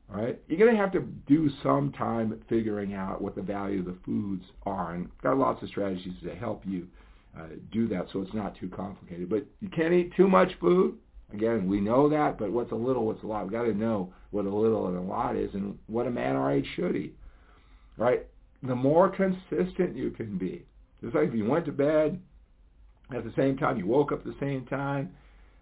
[0.10, 3.86] Right, you're going to have to do some time figuring out what the value of
[3.86, 6.88] the foods are, and got lots of strategies to help you
[7.38, 9.30] uh, do that, so it's not too complicated.
[9.30, 10.98] But you can't eat too much food.
[11.34, 13.44] Again, we know that, but what's a little, what's a lot?
[13.44, 16.36] We've got to know what a little and a lot is, and what a man
[16.36, 17.18] our age should eat.
[17.98, 18.28] Right?
[18.62, 20.64] The more consistent you can be,
[21.02, 22.20] just like if you went to bed
[23.16, 23.78] at the same time.
[23.78, 25.12] You woke up at the same time,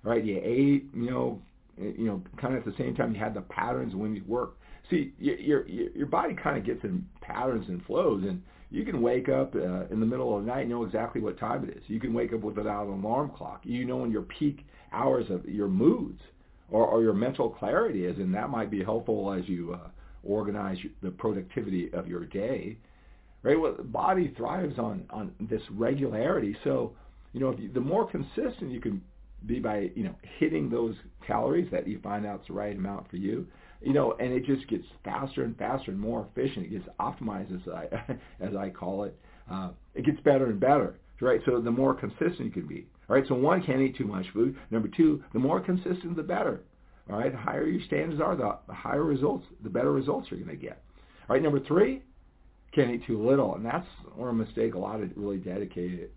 [0.04, 0.24] right?
[0.24, 1.42] You ate, you know,
[1.78, 3.14] you know, kind of at the same time.
[3.14, 4.58] You had the patterns when you work.
[4.90, 9.02] See, your your your body kind of gets in patterns and flows, and you can
[9.02, 11.78] wake up uh, in the middle of the night and know exactly what time it
[11.78, 11.84] is.
[11.88, 13.62] You can wake up without an alarm clock.
[13.64, 16.20] You know when your peak hours of your moods
[16.70, 19.90] or, or your mental clarity is, and that might be helpful as you uh,
[20.24, 22.78] organize the productivity of your day.
[23.44, 23.60] Right?
[23.60, 26.56] Well, the body thrives on on this regularity.
[26.64, 26.94] So
[27.34, 29.02] you know, if you, the more consistent you can
[29.46, 33.18] be by, you know, hitting those calories that you find out's the right amount for
[33.18, 33.48] you,
[33.82, 36.68] you know, and it just gets faster and faster and more efficient.
[36.68, 39.18] It gets optimized, as I, as I call it.
[39.50, 41.42] Uh, it gets better and better, right?
[41.46, 42.88] So the more consistent you can be.
[43.08, 44.56] Right, so one, can't eat too much food.
[44.70, 46.62] Number two, the more consistent, the better.
[47.10, 50.40] All right, the higher your standards are, the, the higher results, the better results you're
[50.40, 50.82] going to get.
[51.28, 52.04] All right, number three,
[52.74, 56.12] can't eat too little, and that's where a mistake a lot of really dedicated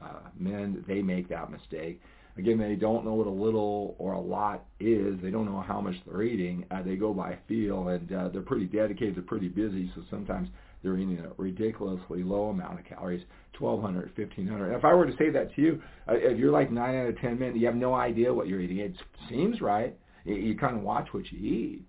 [0.00, 2.00] uh, men, they make that mistake.
[2.38, 5.18] Again, they don't know what a little or a lot is.
[5.22, 6.66] They don't know how much they're eating.
[6.70, 9.16] Uh, they go by feel, and uh, they're pretty dedicated.
[9.16, 10.48] They're pretty busy, so sometimes
[10.82, 13.24] they're eating a ridiculously low amount of calories,
[13.58, 14.74] 1,200, 1,500.
[14.76, 17.18] If I were to say that to you, uh, if you're like 9 out of
[17.20, 18.78] 10 men, you have no idea what you're eating.
[18.78, 18.94] It
[19.30, 19.96] seems right.
[20.24, 21.84] You, you kind of watch what you eat.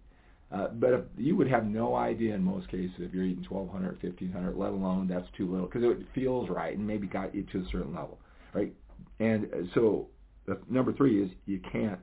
[0.49, 4.01] Uh, but if, you would have no idea in most cases if you're eating 1,200,
[4.01, 7.59] 1,500, let alone that's too little because it feels right and maybe got you to
[7.59, 8.17] a certain level,
[8.53, 8.73] right?
[9.19, 10.07] And uh, so
[10.45, 11.99] the, number three is you can't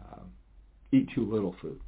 [0.00, 0.24] um,
[0.92, 1.78] eat too little food.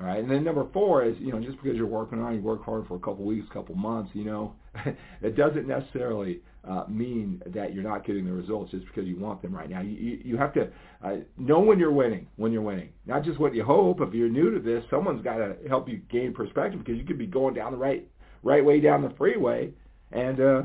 [0.00, 2.40] All right, and then number four is you know just because you're working on, you
[2.40, 4.54] work hard for a couple weeks, couple months, you know,
[5.22, 9.40] it doesn't necessarily uh, mean that you're not getting the results just because you want
[9.42, 9.80] them right now.
[9.80, 10.68] You you, have to
[11.02, 14.00] uh, know when you're winning, when you're winning, not just what you hope.
[14.00, 17.18] If you're new to this, someone's got to help you gain perspective because you could
[17.18, 18.06] be going down the right
[18.42, 19.72] right way down the freeway
[20.12, 20.62] and uh,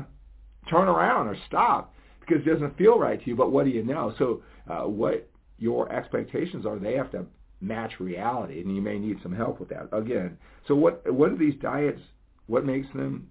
[0.68, 3.36] turn around or stop because it doesn't feel right to you.
[3.36, 4.14] But what do you know?
[4.18, 5.28] So uh, what
[5.58, 7.26] your expectations are, they have to
[7.60, 9.88] match reality, and you may need some help with that.
[9.92, 12.00] Again, so what what are these diets?
[12.46, 13.28] What makes them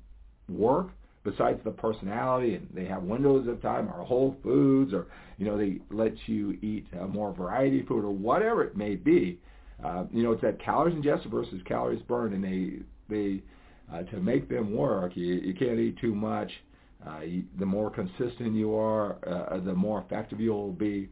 [0.49, 0.89] work?
[1.23, 5.07] Besides the personality, and they have windows of time, or Whole Foods, or
[5.37, 9.39] you know they let you eat uh, more variety food, or whatever it may be.
[9.83, 13.41] Uh, you know, it's that calories ingested versus calories burned, and they they
[13.93, 16.51] uh, to make them work, you, you can't eat too much.
[17.07, 21.09] Uh, you, the more consistent you are, uh, the more effective you'll be.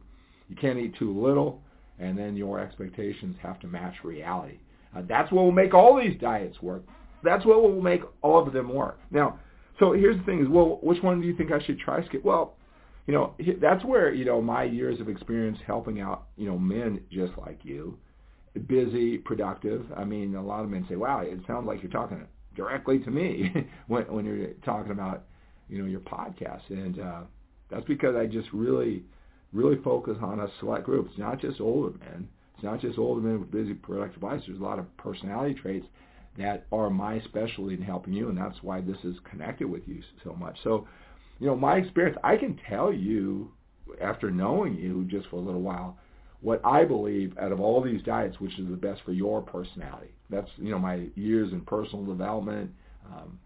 [0.48, 1.62] You can't eat too little
[2.02, 4.58] and then your expectations have to match reality.
[4.96, 6.82] Uh, that's what will make all these diets work.
[7.22, 8.98] That's what will make all of them work.
[9.10, 9.38] Now,
[9.82, 12.06] so here's the thing: is well, which one do you think I should try?
[12.06, 12.24] Skip.
[12.24, 12.54] Well,
[13.08, 17.00] you know, that's where you know my years of experience helping out you know men
[17.10, 17.98] just like you,
[18.68, 19.84] busy, productive.
[19.96, 23.10] I mean, a lot of men say, "Wow, it sounds like you're talking directly to
[23.10, 23.50] me
[23.88, 25.24] when when you're talking about
[25.68, 27.20] you know your podcast," and uh,
[27.68, 29.02] that's because I just really
[29.52, 31.08] really focus on a select group.
[31.10, 32.28] It's not just older men.
[32.54, 34.44] It's not just older men with busy productive lives.
[34.46, 35.86] There's a lot of personality traits
[36.38, 40.02] that are my specialty in helping you, and that's why this is connected with you
[40.24, 40.56] so much.
[40.64, 40.86] So,
[41.38, 43.52] you know, my experience, I can tell you
[44.00, 45.98] after knowing you just for a little while,
[46.40, 50.12] what I believe out of all these diets, which is the best for your personality.
[50.30, 52.70] That's, you know, my years in personal development,
[53.06, 53.38] um,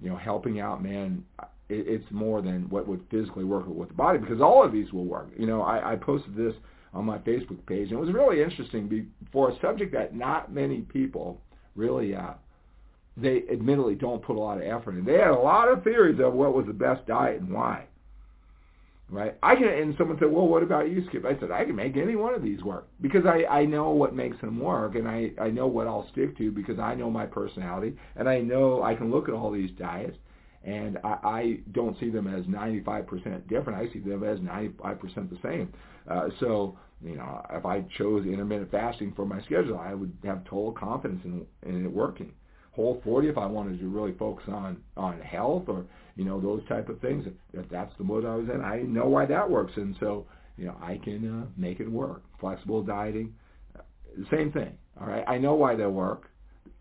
[0.00, 1.24] you know, helping out men
[1.68, 4.92] it, it's more than what would physically work with the body because all of these
[4.92, 5.28] will work.
[5.36, 6.54] You know, I, I posted this
[6.94, 10.52] on my Facebook page, and it was really interesting be, for a subject that not
[10.52, 11.40] many people
[11.78, 12.32] really, uh,
[13.16, 15.04] they admittedly don't put a lot of effort in.
[15.04, 17.84] They had a lot of theories of what was the best diet and why.
[19.10, 19.34] Right?
[19.42, 21.24] I can, and someone said, well, what about you, Skip?
[21.24, 24.14] I said, I can make any one of these work because I, I know what
[24.14, 27.24] makes them work and I, I know what I'll stick to because I know my
[27.24, 30.18] personality and I know I can look at all these diets
[30.64, 33.78] and I, I don't see them as 95% different.
[33.78, 35.72] I see them as 95% the same.
[36.08, 40.44] Uh, so, you know, if I chose intermittent fasting for my schedule, I would have
[40.44, 42.32] total confidence in, in it working.
[42.72, 46.62] Whole 40 if I wanted to really focus on on health or you know those
[46.68, 47.26] type of things.
[47.26, 47.32] If,
[47.64, 50.66] if that's the mode I was in, I know why that works, and so you
[50.66, 52.22] know I can uh, make it work.
[52.38, 53.34] Flexible dieting,
[53.76, 53.82] uh,
[54.30, 54.78] same thing.
[55.00, 56.30] All right, I know why they work.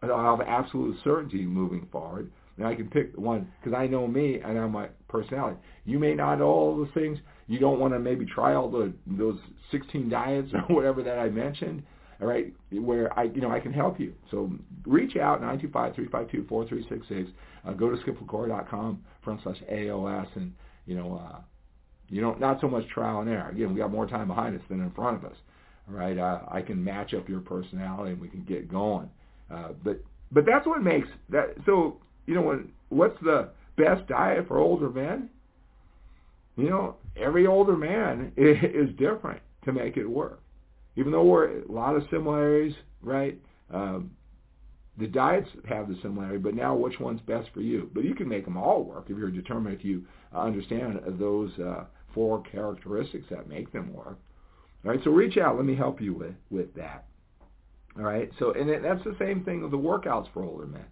[0.03, 2.31] I'll have absolute certainty moving forward.
[2.57, 5.57] Now I can pick one because I know me and I know my personality.
[5.85, 7.19] You may not know all those things.
[7.47, 9.37] You don't want to maybe try all the those
[9.71, 11.83] 16 diets or whatever that I mentioned.
[12.19, 14.13] All right, where I you know I can help you.
[14.31, 14.51] So
[14.87, 17.31] reach out 925-352-4366.
[17.65, 20.51] Uh, go to skiplacour.com front slash AOS and
[20.87, 21.39] you know uh,
[22.09, 23.49] you know not so much trial and error.
[23.49, 25.37] Again, we got more time behind us than in front of us.
[25.87, 29.09] All right, uh, I can match up your personality and we can get going.
[29.51, 32.59] Uh, but but that's what makes that so you know what?
[32.89, 35.29] What's the best diet for older men?
[36.55, 40.41] You know, every older man is different to make it work.
[40.95, 43.39] Even though we're a lot of similarities, right?
[43.71, 44.11] Um,
[44.97, 47.89] the diets have the similarity, but now which one's best for you?
[47.93, 51.85] But you can make them all work if you're determined, if you understand those uh,
[52.15, 54.17] four characteristics that make them work.
[54.83, 55.55] All right, so reach out.
[55.55, 57.05] Let me help you with, with that.
[57.95, 60.85] All right, so and that's the same thing with the workouts for older men.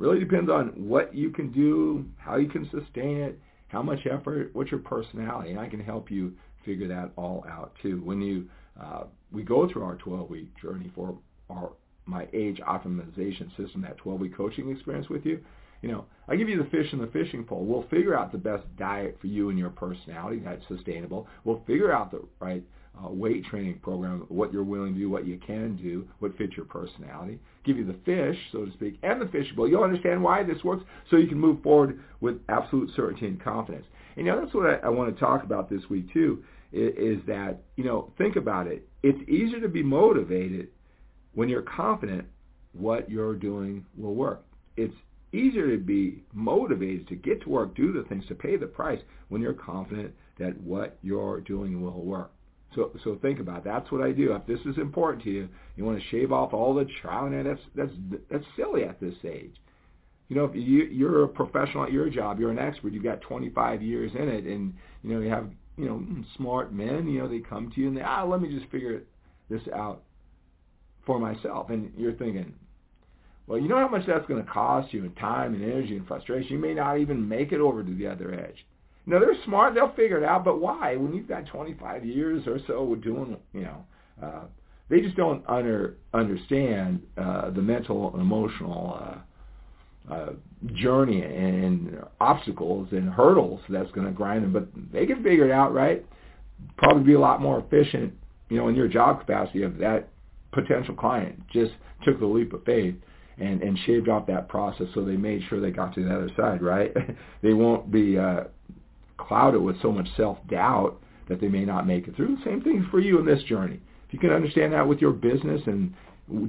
[0.00, 4.48] Really depends on what you can do, how you can sustain it, how much effort,
[4.54, 6.32] what's your personality, and I can help you
[6.64, 8.00] figure that all out too.
[8.02, 8.48] When you
[8.80, 11.18] uh, we go through our 12-week journey for
[11.50, 11.72] our
[12.06, 15.38] my age optimization system, that 12-week coaching experience with you,
[15.82, 17.66] you know, I give you the fish in the fishing pole.
[17.66, 21.28] We'll figure out the best diet for you and your personality that's sustainable.
[21.44, 22.64] We'll figure out the right
[23.02, 26.54] uh, weight training program, what you're willing to do, what you can do, what fits
[26.56, 27.38] your personality.
[27.64, 29.68] Give you the fish, so to speak, and the fishing bowl.
[29.68, 33.86] You'll understand why this works so you can move forward with absolute certainty and confidence.
[34.16, 37.18] And you know, that's what I, I want to talk about this week too, is,
[37.18, 38.86] is that, you know, think about it.
[39.02, 40.68] It's easier to be motivated
[41.34, 42.26] when you're confident
[42.72, 44.44] what you're doing will work.
[44.76, 44.94] It's
[45.32, 49.00] easier to be motivated to get to work, do the things, to pay the price
[49.28, 52.32] when you're confident that what you're doing will work.
[52.74, 53.64] So so think about it.
[53.64, 54.32] that's what I do.
[54.32, 57.46] If this is important to you, you want to shave off all the trial and
[57.46, 57.92] that's that's
[58.30, 59.54] that's silly at this age.
[60.28, 63.20] You know, if you you're a professional at your job, you're an expert, you've got
[63.22, 66.04] 25 years in it, and you know you have you know
[66.36, 67.08] smart men.
[67.08, 69.02] You know they come to you and they ah let me just figure
[69.48, 70.02] this out
[71.04, 72.54] for myself, and you're thinking,
[73.48, 76.06] well, you know how much that's going to cost you in time and energy and
[76.06, 76.52] frustration.
[76.52, 78.64] You may not even make it over to the other edge.
[79.06, 79.74] No, they're smart.
[79.74, 80.44] They'll figure it out.
[80.44, 80.96] But why?
[80.96, 83.84] When you've got 25 years or so doing, you know,
[84.22, 84.42] uh,
[84.88, 90.32] they just don't under, understand uh, the mental and emotional uh, uh,
[90.74, 94.52] journey and obstacles and hurdles that's going to grind them.
[94.52, 96.04] But they can figure it out, right?
[96.76, 98.12] Probably be a lot more efficient,
[98.48, 100.08] you know, in your job capacity if that
[100.52, 101.72] potential client just
[102.04, 102.94] took the leap of faith
[103.38, 106.30] and and shaved off that process so they made sure they got to the other
[106.36, 106.92] side right
[107.42, 108.44] they won't be uh
[109.20, 112.36] clouded with so much self-doubt that they may not make it through.
[112.44, 113.80] Same thing for you in this journey.
[114.08, 115.94] If you can understand that with your business and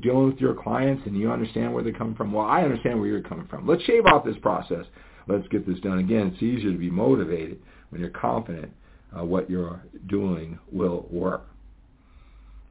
[0.02, 3.08] dealing with your clients and you understand where they're coming from, well, I understand where
[3.08, 3.68] you're coming from.
[3.68, 4.86] Let's shave off this process.
[5.28, 6.00] Let's get this done.
[6.00, 8.72] Again, it's easier to be motivated when you're confident
[9.18, 11.48] uh, what you're doing will work.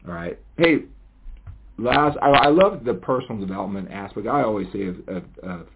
[0.09, 0.39] All right.
[0.57, 0.85] Hey,
[1.79, 4.27] last, I, I love the personal development aspect.
[4.27, 5.67] I always say of, of, of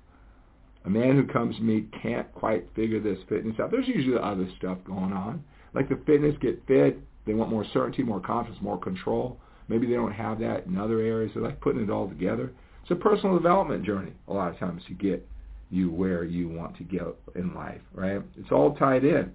[0.84, 3.70] a man who comes to me can't quite figure this fitness out.
[3.70, 5.42] There's usually other stuff going on.
[5.72, 6.98] Like the fitness, get fit.
[7.26, 9.40] They want more certainty, more confidence, more control.
[9.68, 11.32] Maybe they don't have that in other areas.
[11.34, 12.52] They're like putting it all together.
[12.82, 15.26] It's a personal development journey a lot of times to get
[15.70, 17.02] you where you want to get
[17.34, 18.20] in life, right?
[18.36, 19.32] It's all tied in.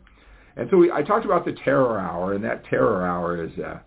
[0.55, 3.79] And so we, I talked about the terror hour, and that terror hour is, uh,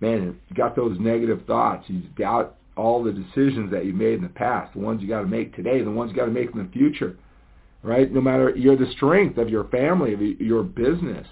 [0.00, 1.84] man, you got those negative thoughts.
[1.88, 5.20] You doubt all the decisions that you made in the past, the ones you got
[5.20, 7.16] to make today, the ones you got to make in the future,
[7.82, 8.12] right?
[8.12, 11.26] No matter you're the strength of your family, of your business,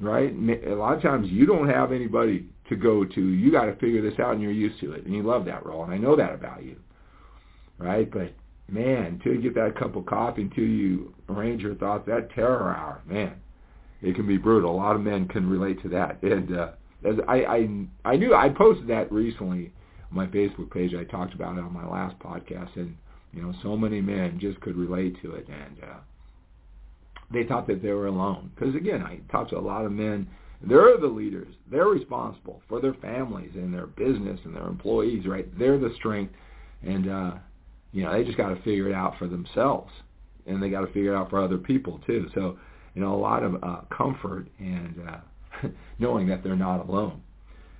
[0.00, 0.32] right?
[0.32, 3.20] A lot of times you don't have anybody to go to.
[3.20, 5.64] You got to figure this out, and you're used to it, and you love that
[5.64, 6.76] role, and I know that about you,
[7.78, 8.10] right?
[8.10, 8.34] But
[8.68, 12.74] man, until you get that cup of coffee, until you arrange your thoughts, that terror
[12.74, 13.34] hour, man,
[14.02, 14.72] it can be brutal.
[14.72, 16.68] A lot of men can relate to that, and uh,
[17.04, 17.68] as I I
[18.04, 19.72] I knew I posted that recently
[20.10, 20.94] my Facebook page.
[20.94, 22.96] I talked about it on my last podcast, and
[23.32, 25.96] you know, so many men just could relate to it, and uh,
[27.32, 28.50] they thought that they were alone.
[28.54, 30.28] Because again, I talked to a lot of men.
[30.60, 31.54] They're the leaders.
[31.70, 35.26] They're responsible for their families and their business and their employees.
[35.26, 35.46] Right?
[35.58, 36.32] They're the strength,
[36.82, 37.32] and uh,
[37.92, 39.90] you know, they just got to figure it out for themselves,
[40.46, 42.28] and they got to figure it out for other people too.
[42.34, 42.58] So,
[42.94, 45.68] you know, a lot of uh, comfort and uh,
[45.98, 47.22] knowing that they're not alone.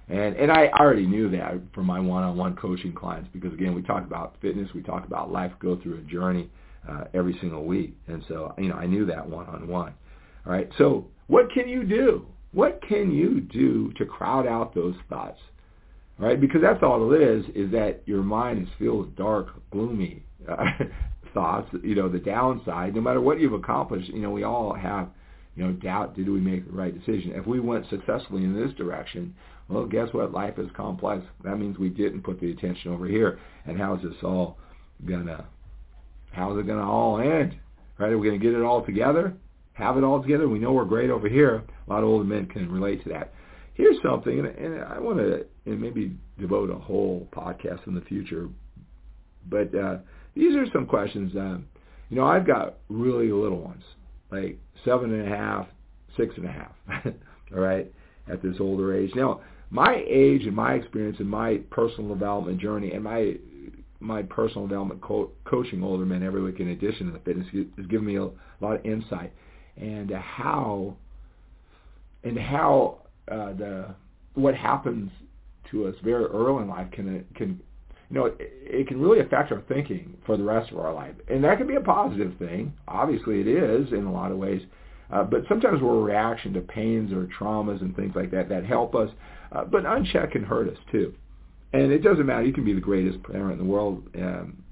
[0.09, 4.05] And and I already knew that from my one-on-one coaching clients because again we talk
[4.05, 6.49] about fitness, we talk about life, go through a journey
[6.89, 9.93] uh, every single week, and so you know I knew that one-on-one.
[10.47, 12.27] All right, so what can you do?
[12.53, 15.39] What can you do to crowd out those thoughts?
[16.19, 17.45] Right, because that's all it is.
[17.55, 20.65] Is that your mind is filled with dark, gloomy uh,
[21.35, 21.69] thoughts.
[21.83, 22.95] You know the downside.
[22.95, 25.11] No matter what you've accomplished, you know we all have
[25.59, 27.33] you know, doubt did we make the right decision.
[27.35, 29.35] If we went successfully in this direction,
[29.69, 30.33] well, guess what?
[30.33, 31.25] Life is complex.
[31.45, 33.39] That means we didn't put the attention over here.
[33.67, 34.59] And how's this all
[35.07, 35.47] gonna?
[36.33, 37.57] How's it gonna all end?
[37.99, 38.13] Right?
[38.13, 39.35] Are we gonna get it all together?
[39.75, 40.49] Have it all together?
[40.49, 41.63] We know we're great over here.
[41.87, 43.33] A lot of older men can relate to that.
[43.75, 48.49] Here's something, and, I want to and maybe devote a whole podcast in the future.
[49.49, 49.99] But uh,
[50.35, 51.33] these are some questions.
[51.37, 51.67] Um,
[52.11, 53.85] you know, I've got really little ones,
[54.33, 55.69] like seven and a half,
[56.17, 56.73] six and a half.
[57.55, 57.93] all right,
[58.27, 59.13] at this older age.
[59.15, 63.35] Now, my age and my experience and my personal development journey and my
[64.01, 67.87] my personal development co- coaching older men every week in addition to the fitness has
[67.87, 68.29] given me a
[68.61, 69.33] lot of insight.
[69.77, 70.97] And how
[72.25, 72.99] and how
[73.31, 73.95] uh, the
[74.35, 75.11] what happens
[75.71, 77.61] to us very early in life can can
[78.11, 81.15] you know it, it can really affect our thinking for the rest of our life.
[81.29, 82.73] And that can be a positive thing.
[82.87, 84.63] Obviously it is in a lot of ways.
[85.11, 88.65] Uh, but sometimes we're a reaction to pains or traumas and things like that that
[88.65, 89.11] help us
[89.53, 91.15] uh, but unchecked can hurt us too.
[91.73, 92.45] And it doesn't matter.
[92.45, 94.03] You can be the greatest parent in the world.
[94.17, 94.63] Um,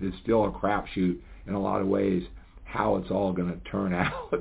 [0.00, 2.24] it's still a crapshoot in a lot of ways
[2.64, 4.34] how it's all going to turn out,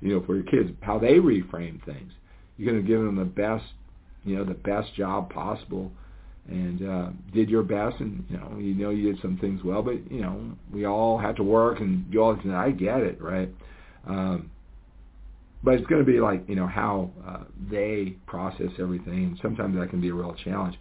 [0.00, 2.12] you know, for your kids, how they reframe things.
[2.56, 3.64] You're going to give them the best,
[4.24, 5.90] you know, the best job possible
[6.48, 9.82] and uh, did your best and, you know, you know you did some things well,
[9.82, 13.48] but, you know, we all had to work and you all, I get it, right?
[14.06, 14.50] Um,
[15.64, 19.38] but it's going to be like you know how uh, they process everything.
[19.42, 20.76] Sometimes that can be a real challenge.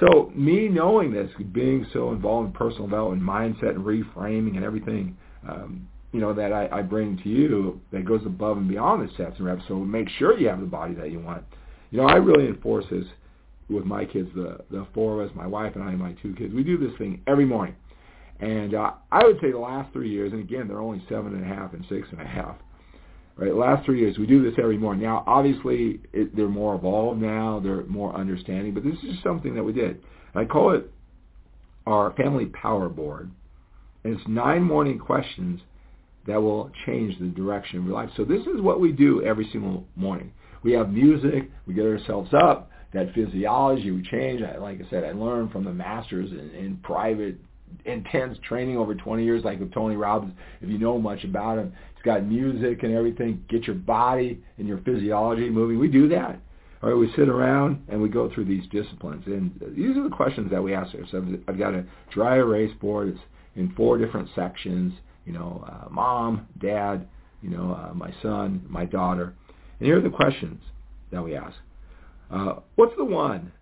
[0.00, 5.16] So me knowing this, being so involved in personal development, mindset, and reframing, and everything,
[5.48, 9.12] um, you know that I, I bring to you that goes above and beyond the
[9.16, 9.62] sets and reps.
[9.68, 11.44] So make sure you have the body that you want.
[11.90, 13.04] You know, I really enforce this
[13.68, 16.34] with my kids, the the four of us, my wife and I, and my two
[16.34, 16.54] kids.
[16.54, 17.74] We do this thing every morning,
[18.40, 21.44] and uh, I would say the last three years, and again, they're only seven and
[21.44, 22.56] a half and six and a half.
[23.38, 25.04] Right, last three years we do this every morning.
[25.04, 28.74] Now, obviously, it, they're more evolved now; they're more understanding.
[28.74, 30.02] But this is just something that we did.
[30.34, 30.90] I call it
[31.86, 33.30] our family power board,
[34.02, 35.60] and it's nine morning questions
[36.26, 38.10] that will change the direction of your life.
[38.16, 40.32] So this is what we do every single morning.
[40.64, 44.42] We have music, we get ourselves up, that physiology we change.
[44.42, 47.36] I, like I said, I learned from the masters in, in private,
[47.84, 50.34] intense training over 20 years, like with Tony Robbins.
[50.60, 53.44] If you know much about him, he's got music and everything.
[53.48, 55.78] Get your body and your physiology moving.
[55.78, 56.40] We do that.
[56.82, 60.14] All right, we sit around and we go through these disciplines, and these are the
[60.14, 61.28] questions that we ask ourselves.
[61.48, 63.08] I've got a dry erase board.
[63.08, 63.20] It's
[63.56, 64.94] in four different sections.
[65.26, 67.08] You know, uh, mom, dad,
[67.42, 69.34] you know, uh, my son, my daughter,
[69.78, 70.62] and here are the questions
[71.10, 71.56] that we ask.
[72.30, 73.52] Uh, what's the one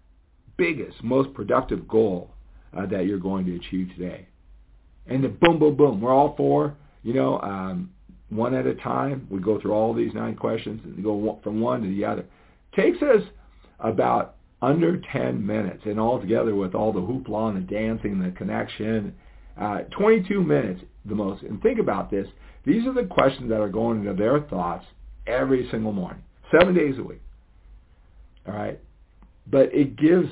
[0.58, 2.30] biggest, most productive goal
[2.76, 4.28] uh, that you're going to achieve today?
[5.06, 6.00] And then boom, boom, boom.
[6.00, 7.90] We're all four, you know, um,
[8.30, 9.26] one at a time.
[9.30, 12.24] We go through all these nine questions and go from one to the other.
[12.74, 13.22] Takes us
[13.80, 18.24] about under 10 minutes, and all together with all the hoopla and the dancing and
[18.24, 19.14] the connection,
[19.60, 21.42] uh, 22 minutes the most.
[21.42, 22.26] And think about this.
[22.64, 24.84] These are the questions that are going into their thoughts
[25.26, 26.22] every single morning,
[26.58, 27.20] seven days a week.
[28.46, 28.80] All right.
[29.46, 30.28] But it gives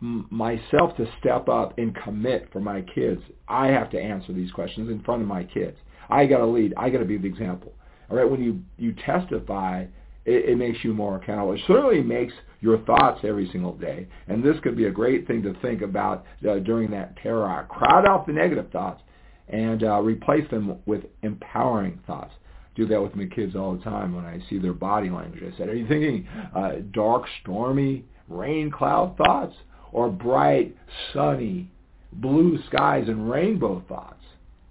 [0.00, 3.20] myself to step up and commit for my kids.
[3.48, 5.76] I have to answer these questions in front of my kids.
[6.08, 6.74] I got to lead.
[6.76, 7.72] I got to be the example.
[8.10, 8.28] All right.
[8.28, 9.84] When you, you testify,
[10.24, 11.52] it, it makes you more accountable.
[11.52, 14.08] It certainly makes your thoughts every single day.
[14.26, 17.66] And this could be a great thing to think about uh, during that terror.
[17.68, 19.02] Crowd out the negative thoughts
[19.48, 22.34] and uh, replace them with empowering thoughts
[22.78, 25.42] do that with my kids all the time when I see their body language.
[25.42, 29.56] I said, are you thinking uh, dark, stormy, rain cloud thoughts
[29.90, 30.76] or bright,
[31.12, 31.68] sunny,
[32.12, 34.22] blue skies and rainbow thoughts?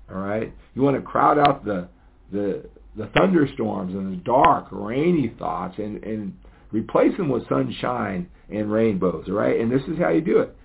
[0.09, 0.53] All right?
[0.75, 1.87] You want to crowd out the,
[2.31, 6.37] the, the thunderstorms and the dark, rainy thoughts and, and
[6.71, 9.59] replace them with sunshine and rainbows, all right?
[9.59, 10.55] And this is how you do it.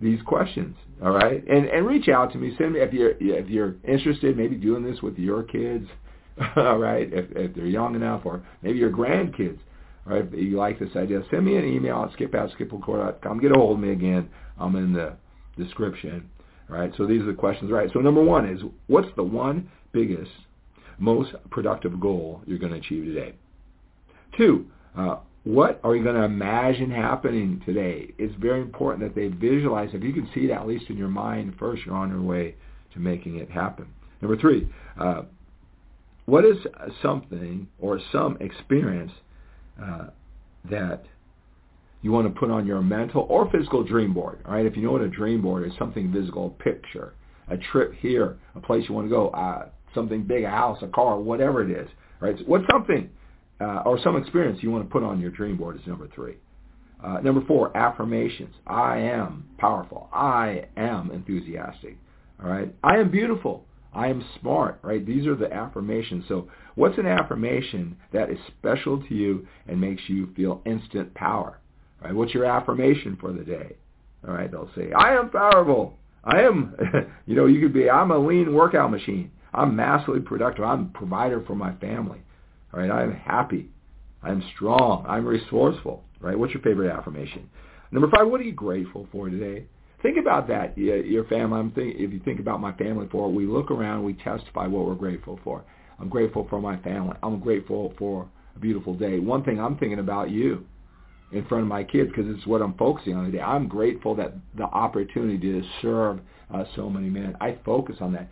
[0.00, 1.42] These questions, all right?
[1.48, 2.54] And and reach out to me.
[2.58, 5.88] Send me if you're if you're interested, maybe doing this with your kids
[6.56, 9.58] all right, if, if they're young enough, or maybe your grandkids,
[10.06, 10.24] all right?
[10.24, 13.40] if you like this idea, send me an email at skip at skiplacour.com.
[13.40, 14.28] Get a hold of me again.
[14.58, 15.16] I'm in the
[15.56, 16.28] description.
[16.68, 17.70] Right, so these are the questions.
[17.70, 20.30] Right, so number one is, what's the one biggest,
[20.98, 23.34] most productive goal you're going to achieve today?
[24.36, 28.12] Two, uh, what are you going to imagine happening today?
[28.16, 29.90] It's very important that they visualize.
[29.92, 32.54] If you can see it at least in your mind first, you're on your way
[32.94, 33.86] to making it happen.
[34.22, 34.66] Number three,
[34.98, 35.22] uh,
[36.24, 36.56] what is
[37.02, 39.12] something or some experience
[39.82, 40.06] uh,
[40.70, 41.04] that
[42.04, 44.38] you want to put on your mental or physical dream board?
[44.46, 47.14] All right, if you know what a dream board is, something physical, a picture,
[47.48, 50.88] a trip here, a place you want to go, uh, something big, a house, a
[50.88, 51.88] car, whatever it is.
[52.20, 52.36] Right?
[52.38, 53.08] So what's something
[53.58, 56.36] uh, or some experience you want to put on your dream board is number three.
[57.02, 58.54] Uh, number four, affirmations.
[58.66, 60.10] I am powerful.
[60.12, 61.96] I am enthusiastic.
[62.42, 62.74] All right.
[62.82, 63.64] I am beautiful.
[63.94, 65.04] I am smart, right?
[65.06, 66.24] These are the affirmations.
[66.28, 71.60] So what's an affirmation that is special to you and makes you feel instant power?
[72.02, 72.14] Right?
[72.14, 73.76] What's your affirmation for the day?
[74.26, 75.94] All right, they'll say, I am powerful.
[76.24, 76.74] I am,
[77.26, 79.30] you know, you could be, I'm a lean workout machine.
[79.52, 80.64] I'm massively productive.
[80.64, 82.18] I'm a provider for my family.
[82.72, 83.68] All right, I'm happy.
[84.22, 85.04] I'm strong.
[85.08, 86.02] I'm resourceful.
[86.20, 86.38] Right?
[86.38, 87.48] What's your favorite affirmation?
[87.92, 89.66] Number five, what are you grateful for today?
[90.02, 91.58] Think about that, your family.
[91.58, 94.66] I'm think, if you think about my family for it, we look around, we testify
[94.66, 95.64] what we're grateful for.
[95.98, 97.16] I'm grateful for my family.
[97.22, 99.18] I'm grateful for a beautiful day.
[99.18, 100.66] One thing I'm thinking about you
[101.34, 103.40] in front of my kids because it's what I'm focusing on today.
[103.40, 106.20] I'm grateful that the opportunity to serve
[106.52, 107.36] uh, so many men.
[107.40, 108.28] I focus on that.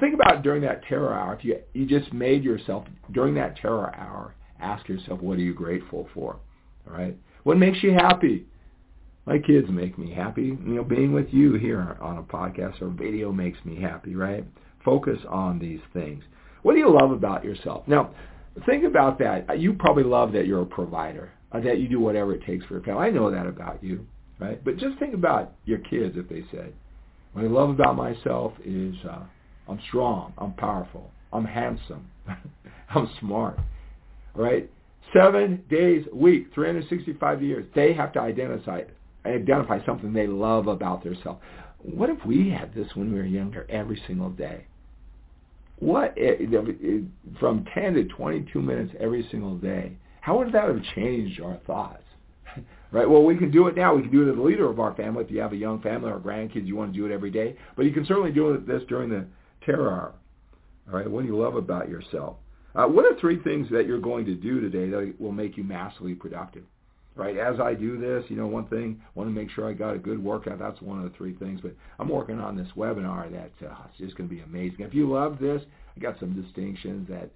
[0.00, 1.34] Think about during that terror hour.
[1.34, 5.54] If you you just made yourself during that terror hour, ask yourself, what are you
[5.54, 6.36] grateful for?
[6.88, 7.16] All right.
[7.42, 8.46] What makes you happy?
[9.26, 10.42] my kids make me happy.
[10.42, 14.44] You know, being with you here on a podcast or video makes me happy, right?
[14.84, 16.24] Focus on these things.
[16.62, 17.86] What do you love about yourself?
[17.86, 18.14] Now,
[18.66, 19.58] think about that.
[19.60, 22.74] You probably love that you're a provider, uh, that you do whatever it takes for
[22.74, 23.06] your family.
[23.06, 24.06] I know that about you,
[24.38, 24.62] right?
[24.64, 26.72] But just think about your kids if they said,
[27.32, 29.22] what I love about myself is uh,
[29.68, 32.08] I'm strong, I'm powerful, I'm handsome,
[32.90, 33.58] I'm smart,
[34.34, 34.70] right?
[35.14, 38.82] Seven days a week, 365 years, they have to identify
[39.24, 41.40] identify something they love about themselves.
[41.78, 44.66] What if we had this when we were younger every single day?
[45.78, 46.16] What
[47.38, 49.92] from 10 to 22 minutes every single day
[50.22, 52.04] How would that have changed our thoughts?
[52.92, 53.10] right?
[53.10, 53.96] Well, we can do it now.
[53.96, 55.24] We can do it as a leader of our family.
[55.24, 57.56] If you have a young family or grandkids, you want to do it every day.
[57.76, 59.26] But you can certainly do this during the
[59.66, 60.12] terror hour.
[60.88, 61.10] All right?
[61.10, 62.36] What do you love about yourself?
[62.76, 65.64] Uh, what are three things that you're going to do today that will make you
[65.64, 66.62] massively productive?
[67.16, 67.36] Right?
[67.36, 69.96] As I do this, you know, one thing, I want to make sure I got
[69.96, 70.60] a good workout.
[70.60, 71.60] That's one of the three things.
[71.60, 74.82] But I'm working on this webinar that uh, just going to be amazing.
[74.82, 75.62] If you love this,
[75.96, 77.28] I got some distinctions that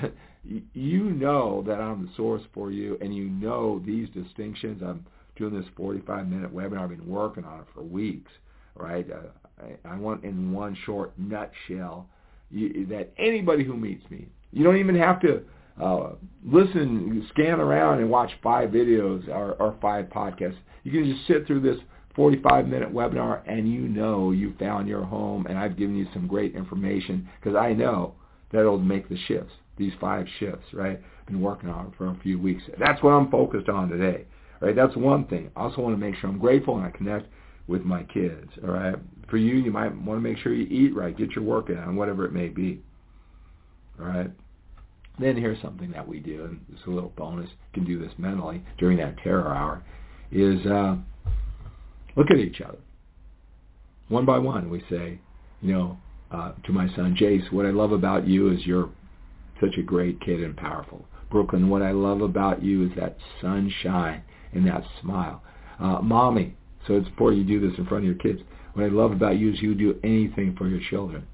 [0.74, 4.82] you know that I'm the source for you, and you know these distinctions.
[4.84, 6.80] I'm doing this 45-minute webinar.
[6.80, 8.30] I've been working on it for weeks,
[8.74, 9.06] right?
[9.10, 12.06] Uh, I, I want in one short nutshell
[12.50, 15.42] you, that anybody who meets me, you don't even have to
[15.80, 16.10] uh,
[16.44, 20.58] listen, scan around and watch five videos or, or five podcasts.
[20.84, 21.78] You can just sit through this
[22.16, 26.54] 45-minute webinar and you know you found your home and I've given you some great
[26.54, 28.14] information because I know
[28.50, 31.00] that it'll make the shifts these five shifts, right?
[31.26, 32.62] Been working on it for a few weeks.
[32.78, 34.24] That's what I'm focused on today,
[34.60, 34.76] right?
[34.76, 35.50] That's one thing.
[35.56, 37.28] I also want to make sure I'm grateful and I connect
[37.68, 38.96] with my kids, all right?
[39.30, 41.96] For you, you might want to make sure you eat right, get your work in,
[41.96, 42.82] whatever it may be,
[43.98, 44.30] all right?
[45.18, 47.48] Then here's something that we do, and it's a little bonus.
[47.48, 49.82] You can do this mentally during that terror hour,
[50.30, 50.96] is uh,
[52.16, 52.78] look at each other.
[54.08, 55.18] One by one, we say,
[55.60, 55.98] you know,
[56.30, 58.90] uh, to my son Jace, what I love about you is you're
[59.62, 61.06] such a great kid and powerful.
[61.30, 65.42] Brooklyn, what I love about you is that sunshine and that smile.
[65.80, 66.54] Uh, mommy,
[66.86, 68.40] so it's important you do this in front of your kids.
[68.74, 71.26] What I love about you is you do anything for your children,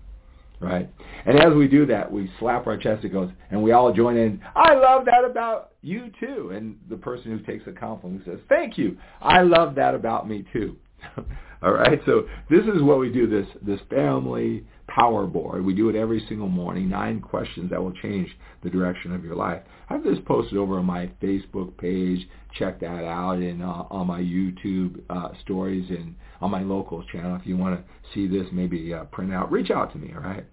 [0.61, 0.89] right?
[1.27, 3.05] And as we do that, we slap our chest.
[3.05, 4.41] It goes, and we all join in.
[4.55, 6.51] I love that about you too.
[6.55, 8.97] And the person who takes the compliment says, "Thank you.
[9.21, 10.77] I love that about me too."
[11.63, 12.01] all right.
[12.07, 13.27] So this is what we do.
[13.27, 15.65] This this family power board.
[15.65, 16.89] We do it every single morning.
[16.89, 18.29] Nine questions that will change
[18.63, 19.63] the direction of your life.
[19.91, 22.27] I've this posted over on my Facebook page.
[22.59, 27.37] Check that out and uh, on my YouTube uh, stories and on my locals channel.
[27.37, 29.51] If you want to see this, maybe uh, print out.
[29.51, 30.13] Reach out to me.
[30.15, 30.45] All right.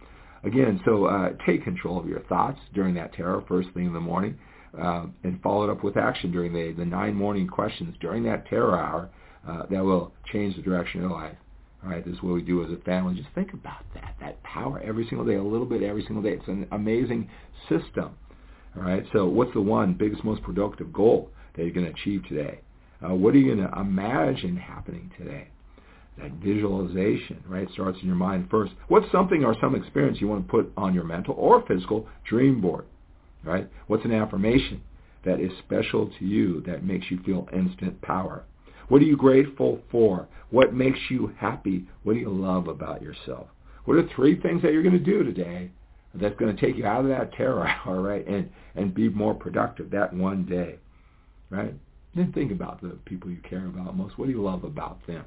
[0.43, 3.99] Again, so uh, take control of your thoughts during that terror first thing in the
[3.99, 4.37] morning,
[4.79, 8.47] uh, and follow it up with action during the the nine morning questions during that
[8.47, 9.09] terror hour
[9.47, 11.35] uh, that will change the direction of your life.
[11.83, 13.15] All right, this is what we do as a family.
[13.15, 16.31] Just think about that, that power every single day, a little bit every single day.
[16.31, 17.29] It's an amazing
[17.69, 18.15] system.
[18.75, 22.23] All right, so what's the one biggest, most productive goal that you're going to achieve
[22.27, 22.59] today?
[23.03, 25.47] Uh, what are you going to imagine happening today?
[26.17, 28.73] That visualization, right, starts in your mind first.
[28.87, 32.61] What's something or some experience you want to put on your mental or physical dream
[32.61, 32.85] board,
[33.43, 33.69] right?
[33.87, 34.81] What's an affirmation
[35.23, 38.43] that is special to you that makes you feel instant power?
[38.87, 40.27] What are you grateful for?
[40.51, 41.87] What makes you happy?
[42.03, 43.47] What do you love about yourself?
[43.85, 45.71] What are three things that you're going to do today
[46.13, 49.33] that's going to take you out of that terror hour, right, and and be more
[49.33, 50.75] productive that one day,
[51.49, 51.73] right?
[52.15, 54.17] Then think about the people you care about most.
[54.17, 55.25] What do you love about them?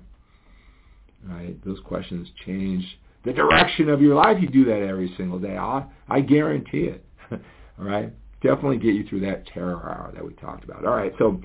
[1.25, 1.63] Right?
[1.65, 2.85] Those questions change
[3.25, 4.39] the direction of your life.
[4.41, 5.57] You do that every single day.
[5.57, 7.05] I, I guarantee it.
[7.31, 8.13] All right?
[8.41, 10.85] Definitely get you through that terror hour that we talked about.
[10.87, 11.13] All right.
[11.19, 11.41] So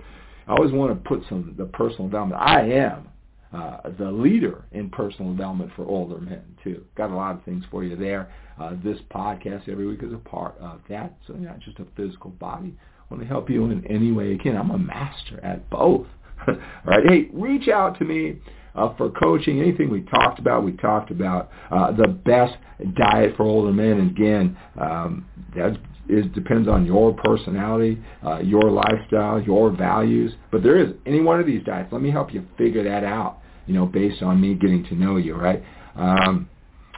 [0.48, 2.42] I always want to put some the personal development.
[2.42, 3.08] I am
[3.54, 6.84] uh, the leader in personal development for older men too.
[6.96, 8.32] Got a lot of things for you there.
[8.60, 11.14] Uh, this podcast every week is a part of that.
[11.28, 12.74] So not just a physical body.
[12.78, 14.58] I want to help you in any way again.
[14.58, 16.08] I'm a master at both.
[16.48, 17.04] All right.
[17.08, 18.38] Hey, reach out to me.
[18.76, 22.56] Uh, for coaching, anything we talked about, we talked about uh, the best
[22.96, 24.00] diet for older men.
[24.00, 25.78] And again, um, that's
[26.08, 30.34] it depends on your personality, uh, your lifestyle, your values.
[30.52, 31.90] But there is any one of these diets.
[31.92, 33.40] Let me help you figure that out.
[33.68, 35.64] You know, based on me getting to know you, right?
[35.96, 36.50] Um,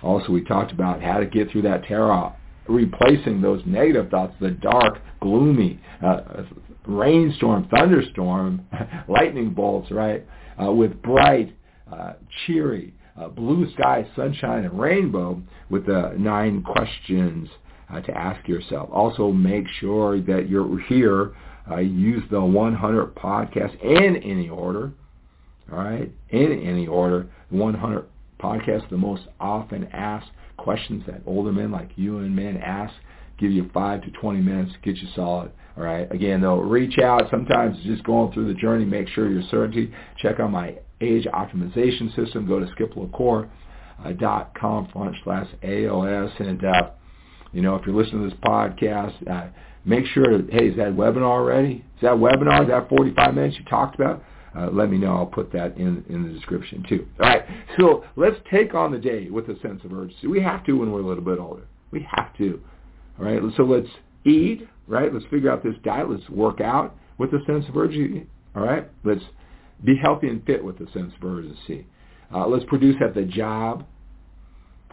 [0.01, 2.33] also, we talked about how to get through that terror,
[2.67, 6.43] replacing those negative thoughts, the dark, gloomy, uh,
[6.87, 8.65] rainstorm, thunderstorm,
[9.07, 10.25] lightning bolts, right,
[10.63, 11.55] uh, with bright,
[11.91, 12.13] uh,
[12.45, 17.47] cheery, uh, blue sky, sunshine, and rainbow with the nine questions
[17.89, 18.89] uh, to ask yourself.
[18.91, 21.33] Also, make sure that you're here.
[21.69, 24.91] Uh, use the 100 podcast in any order.
[25.71, 27.27] All right, in any order.
[27.49, 28.05] 100
[28.39, 32.93] podcasts, the most often asked questions that older men like you and men ask.
[33.37, 35.51] Give you five to 20 minutes get you solid.
[35.77, 36.09] All right.
[36.11, 37.29] Again, though, reach out.
[37.29, 39.93] Sometimes just going through the journey, make sure you're certainty.
[40.17, 42.47] Check out my age optimization system.
[42.47, 46.91] Go to skiplacour.com front slash AOS and uh,
[47.55, 49.47] you know, if you're listening to this podcast, uh,
[49.85, 51.85] make sure, hey, is that webinar ready?
[51.95, 54.23] Is that webinar, is that 45 minutes you talked about?
[54.55, 55.15] Uh, let me know.
[55.15, 57.07] I'll put that in, in the description too.
[57.19, 57.43] All right.
[57.79, 60.27] So let's take on the day with a sense of urgency.
[60.27, 61.63] We have to when we're a little bit older.
[61.91, 62.61] We have to.
[63.19, 63.41] All right.
[63.57, 63.89] So let's
[64.25, 64.67] eat.
[64.87, 65.13] right?
[65.13, 66.09] Let's figure out this diet.
[66.09, 68.89] Let's work out with a sense of urgency, all right?
[69.03, 69.23] Let's
[69.83, 71.87] be healthy and fit with a sense of urgency.
[72.33, 73.85] Uh, let's produce at the job,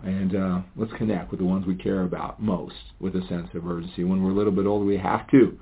[0.05, 3.67] and uh, let's connect with the ones we care about most with a sense of
[3.67, 4.05] urgency.
[4.05, 5.59] When we're a little bit older, we have to.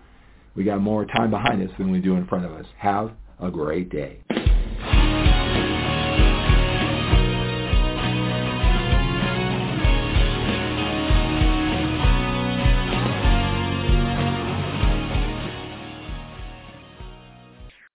[0.55, 2.66] We got more time behind us than we do in front of us.
[2.78, 4.22] Have a great day.